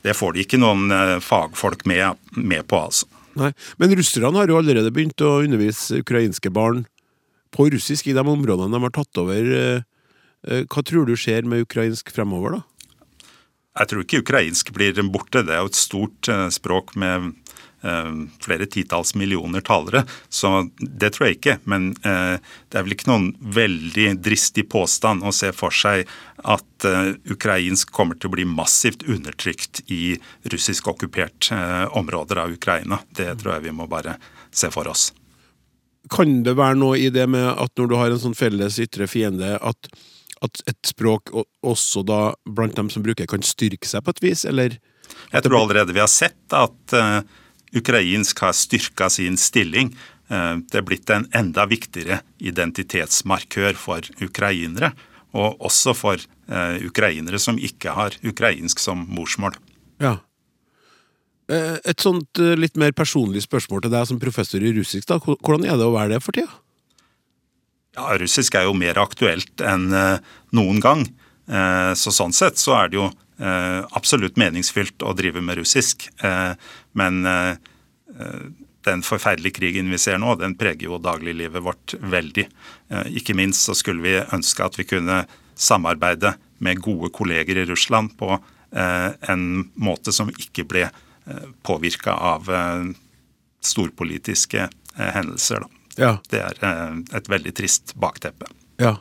[0.05, 3.09] det får de ikke noen eh, fagfolk med, med på, altså.
[3.35, 3.51] Nei,
[3.81, 6.85] Men russerne har jo allerede begynt å undervise ukrainske barn
[7.55, 9.49] på russisk i de områdene de har tatt over.
[9.57, 9.81] Eh,
[10.47, 12.93] eh, hva tror du skjer med ukrainsk fremover, da?
[13.75, 15.41] Jeg tror ikke ukrainsk blir borte.
[15.43, 17.33] Det er jo et stort språk med
[18.41, 20.03] flere titalls millioner talere.
[20.29, 21.57] Så det tror jeg ikke.
[21.69, 22.37] Men eh,
[22.69, 26.05] det er vel ikke noen veldig dristig påstand å se for seg
[26.45, 30.15] at eh, ukrainsk kommer til å bli massivt undertrykt i
[30.53, 31.51] russisk okkupert
[31.95, 32.99] områder av Ukraina.
[33.15, 34.17] Det tror jeg vi må bare
[34.55, 35.11] se for oss.
[36.11, 39.07] Kan det være noe i det med at når du har en sånn felles ytre
[39.09, 39.89] fiende, at,
[40.45, 41.31] at et språk
[41.65, 44.77] også da blant dem som bruker, kan styrke seg på et vis, eller?
[45.31, 46.93] Jeg tror allerede vi har sett at
[47.75, 49.91] Ukrainsk har styrka sin stilling.
[50.27, 54.93] Eh, det er blitt en enda viktigere identitetsmarkør for ukrainere,
[55.35, 59.57] og også for eh, ukrainere som ikke har ukrainsk som morsmål.
[60.01, 60.17] Ja.
[61.51, 65.07] Eh, et sånt litt mer personlig spørsmål til deg som professor i russisk.
[65.11, 65.19] da.
[65.19, 66.61] Hvordan er det å være det for tida?
[67.95, 69.85] Ja, Russisk er jo mer aktuelt enn
[70.51, 71.05] noen gang.
[71.95, 73.05] Så sånn sett så er det jo
[73.37, 76.07] absolutt meningsfylt å drive med russisk.
[76.95, 77.55] Men eh,
[78.81, 82.47] den forferdelige krigen vi ser nå, den preger jo dagliglivet vårt veldig.
[82.89, 85.23] Eh, ikke minst så skulle vi ønske at vi kunne
[85.55, 90.87] samarbeide med gode kolleger i Russland på eh, en måte som ikke ble
[91.65, 92.51] påvirka av
[93.65, 95.63] storpolitiske hendelser.
[95.97, 96.11] Ja.
[96.29, 96.59] Det er
[97.17, 98.45] et veldig trist bakteppe.
[98.77, 98.91] Ja,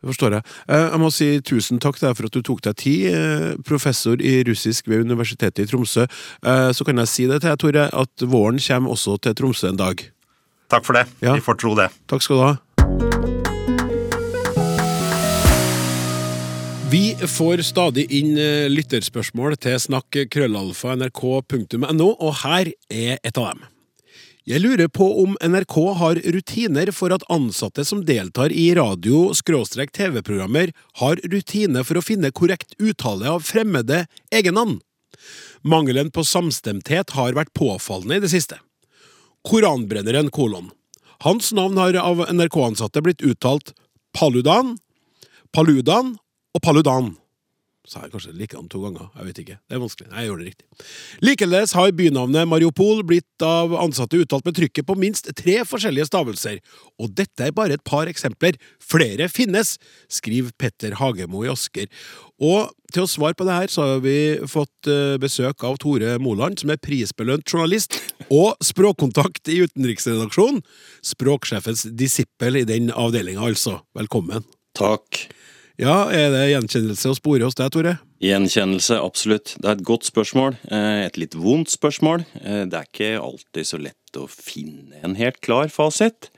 [0.00, 0.46] det forstår jeg.
[0.68, 4.40] Eh, jeg må si tusen takk for at du tok deg tid, eh, professor i
[4.48, 6.06] russisk ved Universitetet i Tromsø.
[6.42, 9.68] Eh, så kan jeg si det til deg, Tore, at våren kommer også til Tromsø
[9.68, 10.00] en dag.
[10.70, 11.06] Takk for det.
[11.20, 11.34] Ja.
[11.34, 11.90] Vi får tro det.
[12.08, 12.56] Takk skal du ha.
[16.90, 18.34] Vi får stadig inn
[18.72, 23.68] lytterspørsmål til snakk krøllalfa nrk.no, og her er et av dem.
[24.48, 30.72] Jeg lurer på om NRK har rutiner for at ansatte som deltar i radio-TV-programmer,
[31.02, 34.80] har rutine for å finne korrekt uttale av fremmede egennavn.
[35.60, 38.56] Mangelen på samstemthet har vært påfallende i det siste.
[39.44, 40.70] Koranbrenneren kolon.
[41.20, 43.74] Hans navn har av NRK-ansatte blitt uttalt
[44.16, 44.78] Paludan,
[45.52, 46.16] Paludan
[46.56, 47.16] og Paludan.
[47.90, 49.08] Sa jeg kanskje likedan to ganger?
[49.18, 49.54] Jeg vet ikke.
[49.66, 50.08] Det er vanskelig.
[50.12, 50.88] Nei, jeg gjorde det riktig.
[51.26, 56.60] Likeledes har bynavnet Mariupol blitt av ansatte uttalt med trykket på minst tre forskjellige stavelser.
[57.02, 58.60] Og dette er bare et par eksempler.
[58.78, 59.72] Flere finnes,
[60.06, 61.90] skriver Petter Hagemo i Asker.
[62.38, 64.16] Og til å svare på det her, så har vi
[64.46, 67.98] fått eh, besøk av Tore Moland, som er prisbelønt journalist
[68.30, 70.62] og språkkontakt i utenriksredaksjonen.
[71.10, 73.80] Språksjefens disippel i den avdelinga, altså.
[73.98, 74.46] Velkommen.
[74.78, 75.24] Takk.
[75.80, 77.94] Ja, Er det gjenkjennelse å spore hos deg, Tore?
[78.20, 79.54] Gjenkjennelse, absolutt.
[79.56, 80.58] Det er et godt spørsmål.
[80.68, 82.26] Eh, et litt vondt spørsmål.
[82.36, 86.28] Eh, det er ikke alltid så lett å finne en helt klar fasit.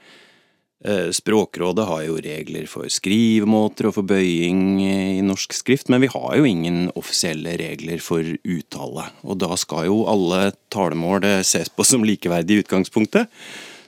[0.84, 6.12] Eh, Språkrådet har jo regler for skrivemåter og for bøying i norsk skrift, men vi
[6.14, 9.08] har jo ingen offisielle regler for uttale.
[9.26, 13.26] Og da skal jo alle talemål ses på som likeverdige i utgangspunktet.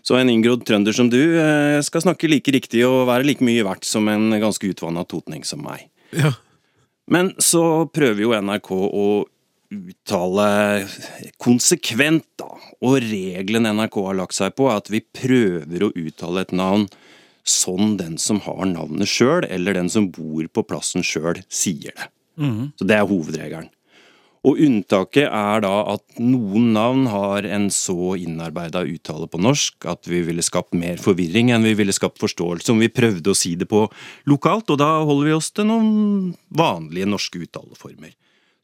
[0.05, 3.65] Så en inngrodd trønder som du eh, skal snakke like riktig og være like mye
[3.65, 5.87] verdt som en ganske utvanna totning som meg.
[6.13, 6.35] Ja.
[7.11, 9.07] Men så prøver jo NRK å
[9.75, 10.49] uttale
[11.43, 12.51] konsekvent, da.
[12.85, 16.87] Og regelen NRK har lagt seg på, er at vi prøver å uttale et navn
[17.45, 22.11] sånn den som har navnet sjøl, eller den som bor på plassen sjøl, sier det.
[22.81, 23.69] Så det er hovedregelen.
[24.45, 30.05] Og unntaket er da at noen navn har en så innarbeida uttale på norsk at
[30.11, 33.55] vi ville skapt mer forvirring enn vi ville skapt forståelse om vi prøvde å si
[33.57, 33.87] det på
[34.29, 38.13] lokalt, og da holder vi oss til noen vanlige norske uttaleformer.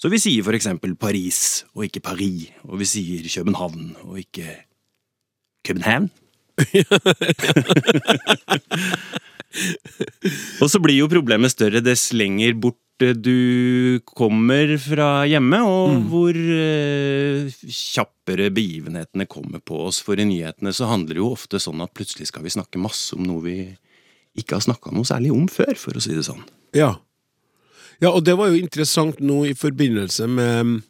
[0.01, 4.49] Så vi sier for eksempel Paris og ikke Paris, og vi sier København og ikke
[5.65, 6.11] København.
[10.61, 12.77] og så blir jo problemet større dess lenger bort
[13.17, 16.03] du kommer fra hjemme, og Mm.
[16.11, 20.01] hvor eh, kjappere begivenhetene kommer på oss.
[20.05, 23.15] For i nyhetene så handler det jo ofte sånn at plutselig skal vi snakke masse
[23.17, 23.57] om noe vi
[24.39, 26.43] ikke har snakka noe særlig om før, for å si det sånn.
[26.77, 26.95] Ja.
[28.01, 30.83] ja, og det var jo interessant nå i forbindelse med,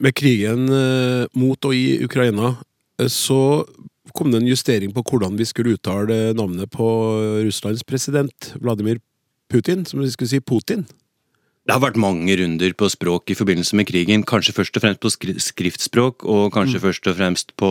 [0.00, 2.56] med krigen eh, mot og i Ukraina.
[3.00, 3.64] eh, Så
[4.12, 6.86] kom det en justering på hvordan vi skulle uttale navnet på
[7.46, 8.98] Russlands president, Vladimir
[9.50, 10.86] Putin, som vi skulle si Putin.
[11.66, 14.24] Det har vært mange runder på språk i forbindelse med krigen.
[14.26, 15.12] Kanskje først og fremst på
[15.44, 17.70] skriftspråk, og kanskje først og fremst på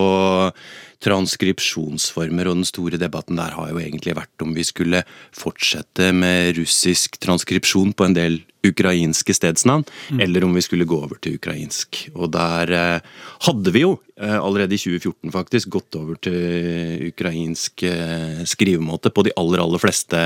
[1.04, 2.50] transkripsjonsformer.
[2.50, 5.04] Og den store debatten der har jo egentlig vært om vi skulle
[5.36, 9.86] fortsette med russisk transkripsjon på en del ukrainske stedsnavn,
[10.20, 12.02] eller om vi skulle gå over til ukrainsk.
[12.12, 13.06] Og der eh,
[13.46, 19.24] hadde vi jo eh, allerede i 2014 faktisk gått over til ukrainsk eh, skrivemåte på
[19.24, 20.20] de aller, aller fleste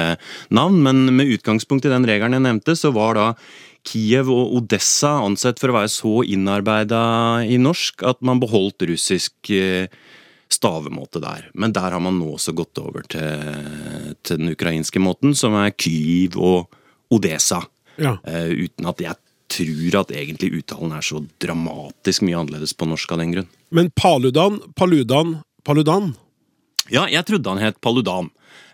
[0.49, 3.27] navn, men med utgangspunkt i den regelen jeg nevnte, så var da
[3.83, 7.03] Kiev og Odessa ansett for å være så innarbeida
[7.43, 9.91] i norsk at man beholdt russisk eh,
[10.53, 11.49] stavemåte der.
[11.53, 15.73] Men der har man nå også gått over til, til den ukrainske måten, som er
[15.73, 16.73] Kyiv og
[17.13, 17.63] Odessa.
[17.97, 18.17] Ja.
[18.25, 19.19] Uh, uten at jeg
[19.53, 23.49] tror at egentlig uttalen er så dramatisk mye annerledes på norsk av den grunn.
[23.73, 26.13] Men Paludan, Paludan, Paludan
[26.91, 28.31] Ja, jeg trodde han het Paludan.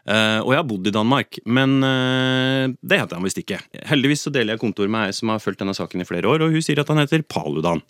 [0.10, 3.60] Uh, og jeg har bodd i Danmark, men uh, det heter han visst ikke.
[3.92, 6.42] Heldigvis så deler jeg kontor med ei som har fulgt denne saken i flere år,
[6.42, 7.84] og hun sier at han heter Paludan.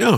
[0.00, 0.16] Ja.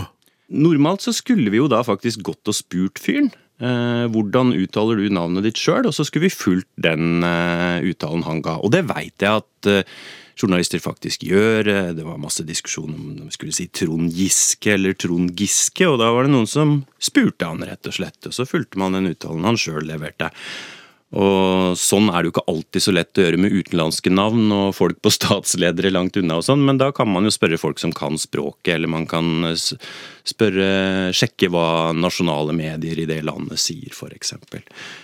[0.51, 3.31] Normalt så skulle vi jo da faktisk gått og spurt fyren.
[3.63, 5.87] Eh, hvordan uttaler du navnet ditt sjøl?
[5.87, 8.57] Og så skulle vi fulgt den eh, uttalen han ga.
[8.59, 9.87] Og det veit jeg at eh,
[10.35, 11.69] journalister faktisk gjør.
[11.95, 16.09] Det var masse diskusjon om de skulle si Trond Giske eller Trond Giske, og da
[16.11, 18.19] var det noen som spurte han, rett og slett.
[18.27, 20.33] Og så fulgte man den uttalen han sjøl leverte.
[21.13, 24.73] Og sånn er det jo ikke alltid så lett å gjøre med utenlandske navn og
[24.73, 27.93] folk på statsledere langt unna og sånn, men da kan man jo spørre folk som
[27.93, 30.67] kan språket, eller man kan spørre,
[31.13, 34.63] sjekke hva nasjonale medier i det landet sier, eksempel.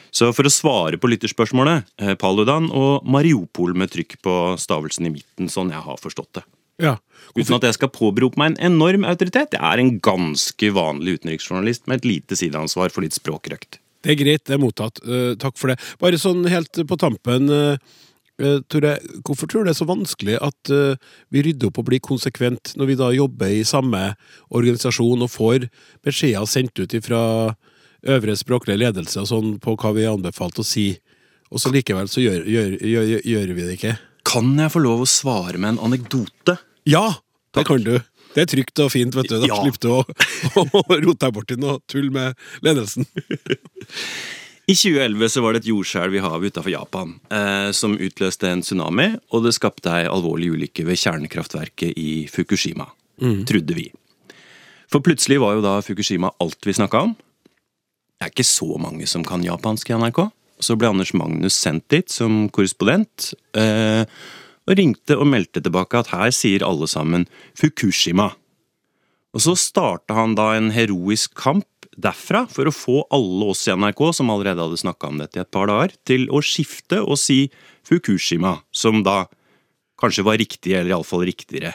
[0.10, 5.14] Så for å svare på lytterspørsmålet, eh, Paludan og Mariupol med trykk på stavelsen i
[5.14, 6.44] midten, sånn jeg har forstått det.
[6.82, 6.96] ja.
[7.36, 9.54] Uten at jeg skal påberope meg en enorm autoritet.
[9.54, 13.78] Jeg er en ganske vanlig utenriksjournalist med et lite sideansvar for litt språkrøkt.
[14.04, 15.02] Det er greit, det er mottatt.
[15.06, 15.80] Uh, takk for det.
[16.02, 17.98] Bare sånn helt på tampen, uh,
[18.72, 18.94] Tore.
[19.28, 20.70] Hvorfor tror du det er så vanskelig at
[21.28, 24.00] vi rydder opp og blir konsekvent når vi da jobber i samme
[24.56, 25.66] organisasjon og får
[26.08, 27.20] beskjeder sendt ut fra
[28.08, 30.94] øvre språklig ledelse og sånn på hva vi er anbefalt å si,
[31.52, 33.96] og så likevel så gjør, gjør, gjør, gjør vi det ikke?
[34.30, 36.60] Kan jeg få lov å svare med en anekdote?
[36.90, 37.20] Ja!
[37.56, 37.96] Det kan du.
[38.36, 39.40] Det er trygt og fint, vet du.
[39.42, 39.58] Da Ja.
[39.64, 40.02] slipper du å,
[40.80, 43.08] å rote deg borti noe tull med ledelsen.
[44.70, 48.62] I 2011 så var det et jordskjelv i havet utenfor Japan eh, som utløste en
[48.62, 52.86] tsunami, og det skapte ei alvorlig ulykke ved kjernekraftverket i Fukushima.
[53.20, 53.88] Trodde vi.
[54.90, 57.16] For plutselig var jo da Fukushima alt vi snakka om.
[58.20, 60.22] Det er ikke så mange som kan japansk i NRK.
[60.62, 63.32] Så ble Anders Magnus sendt dit som korrespondent.
[63.58, 64.04] Eh,
[64.70, 67.26] og ringte og meldte tilbake at her sier alle sammen
[67.58, 68.32] Fukushima.
[69.34, 71.66] Og så starta han da en heroisk kamp
[72.00, 75.44] derfra for å få alle oss i NRK, som allerede hadde snakka om dette i
[75.44, 77.48] et par dager, til å skifte og si
[77.86, 79.24] Fukushima, som da
[80.00, 81.74] kanskje var riktig, eller iallfall riktigere.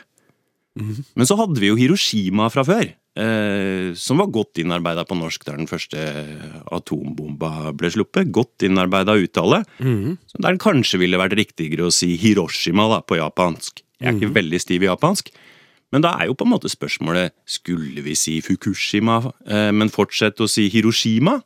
[1.14, 5.61] Men så hadde vi jo Hiroshima fra før, som var godt innarbeida på norsk der
[5.61, 6.01] den første
[6.75, 8.33] atombomba ble sluppet.
[8.35, 9.61] Godt innarbeida uttale.
[9.79, 13.85] Så der den kanskje ville vært riktigere å si Hiroshima da, på japansk.
[14.03, 15.31] Jeg er ikke veldig stiv i japansk.
[15.95, 20.43] Men da er jo på en måte spørsmålet skulle vi si Fukushima, eh, men fortsette
[20.43, 21.39] å si Hiroshima?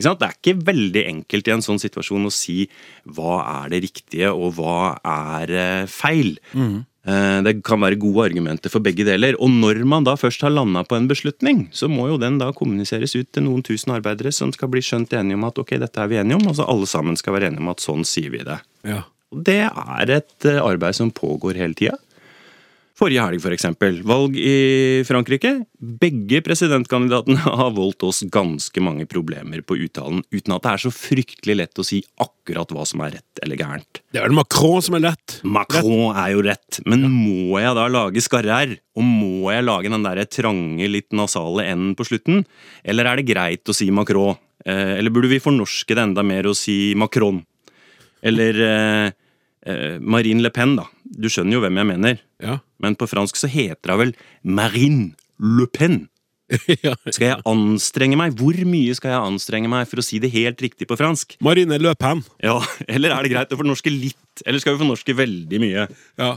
[0.00, 2.62] Det er ikke veldig enkelt i en sånn situasjon å si
[3.04, 6.38] hva er det riktige og hva er eh, feil.
[6.54, 9.32] Eh, Det kan være gode argumenter for begge deler.
[9.40, 12.50] Og når man da først har landa på en beslutning, så må jo den da
[12.52, 16.02] kommuniseres ut til noen tusen arbeidere som skal bli skjønt enige om at ok, dette
[16.02, 18.34] er vi enige om, og så alle sammen skal være enige om at sånn sier
[18.34, 18.58] vi det.
[18.84, 19.00] Ja.
[19.30, 21.96] Og det er et eh, arbeid som pågår hele tida.
[23.00, 24.02] Forrige helg, for eksempel.
[24.04, 25.54] Valg i Frankrike.
[25.80, 30.92] Begge presidentkandidatene har voldt oss ganske mange problemer på uttalen, uten at det er så
[30.92, 34.02] fryktelig lett å si akkurat hva som er rett eller gærent.
[34.12, 35.38] Det er vel Macron som er lett.
[35.48, 38.76] Macron er jo rett, men må jeg da lage skarre-r?
[39.00, 42.44] Og må jeg lage den der trange, litt nasale n-en på slutten?
[42.84, 44.36] Eller er det greit å si Macron?
[44.68, 47.40] Eh, eller burde vi fornorske det enda mer og si Macron?
[48.20, 49.12] Eller eh,
[49.64, 50.84] eh, Marine Le Pen, da.
[51.10, 52.20] Du skjønner jo hvem jeg mener.
[52.42, 52.60] Ja.
[52.82, 56.04] Men på fransk så heter hun vel Marine Le Pen.
[57.14, 58.34] Skal jeg anstrenge meg?
[58.38, 61.36] Hvor mye skal jeg anstrenge meg for å si det helt riktig på fransk?
[61.44, 62.24] Marine Le Pen.
[62.42, 62.58] Ja,
[62.94, 64.18] Eller er det greit å fornorske litt?
[64.46, 65.84] Eller skal vi fornorske veldig mye?
[66.18, 66.30] Ja,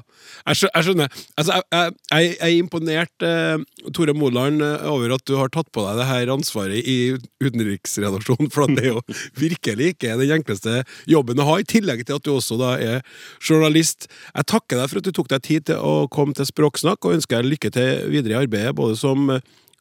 [0.49, 1.13] jeg skjønner.
[1.39, 3.63] Altså, jeg, jeg, jeg er imponert, eh,
[3.95, 6.97] Tore Moland, eh, over at du har tatt på deg det her ansvaret i
[7.43, 9.03] utenriksredaksjonen, for det er jo
[9.45, 13.01] virkelig ikke den enkleste jobben å ha, i tillegg til at du også da er
[13.39, 14.09] journalist.
[14.33, 17.21] Jeg takker deg for at du tok deg tid til å komme til Språksnakk, og
[17.21, 19.29] ønsker deg lykke til videre i arbeidet, både som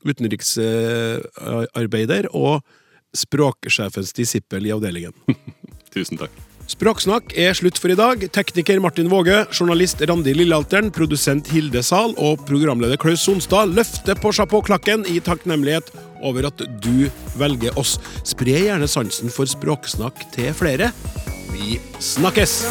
[0.07, 2.61] utenriksarbeider og
[3.17, 5.13] språksjefens disippel i avdelingen.
[5.95, 6.31] Tusen takk.
[6.71, 8.23] Språksnakk er slutt for i dag.
[8.33, 14.33] Tekniker Martin Våge, journalist Randi Lillealteren, produsent Hilde Zahl og programleder Klaus Sonstad løfter på
[14.33, 15.93] sjappåklakken i takknemlighet
[16.23, 17.99] over at du velger oss.
[18.25, 20.93] Spre gjerne sansen for språksnakk til flere.
[21.53, 22.63] Vi snakkes!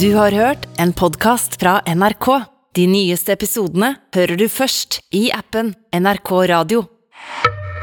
[0.00, 2.26] Du har hørt en podkast fra NRK.
[2.76, 6.82] De nyeste episodene hører du først i appen NRK Radio.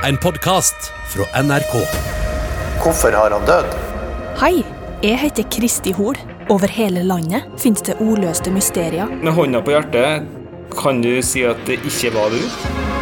[0.05, 1.74] En podkast fra NRK.
[2.84, 3.74] Hvorfor har han dødd?
[4.43, 4.61] Hei,
[5.01, 6.14] jeg heter Kristi Hol.
[6.53, 9.09] Over hele landet finnes det oløste mysterier.
[9.09, 10.30] Med hånda på hjertet,
[10.78, 12.41] kan du si at det ikke var du?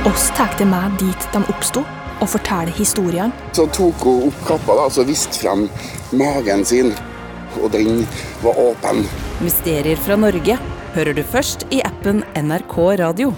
[0.08, 1.84] Oss tar det med dit de oppsto,
[2.24, 3.36] og forteller historiene.
[3.52, 5.68] Så tok hun opp kappa da, og viste frem
[6.16, 6.96] magen sin,
[7.60, 8.06] og den
[8.44, 9.04] var åpen.
[9.44, 10.58] Mysterier fra Norge
[10.96, 13.34] hører du først i appen NRK Radio.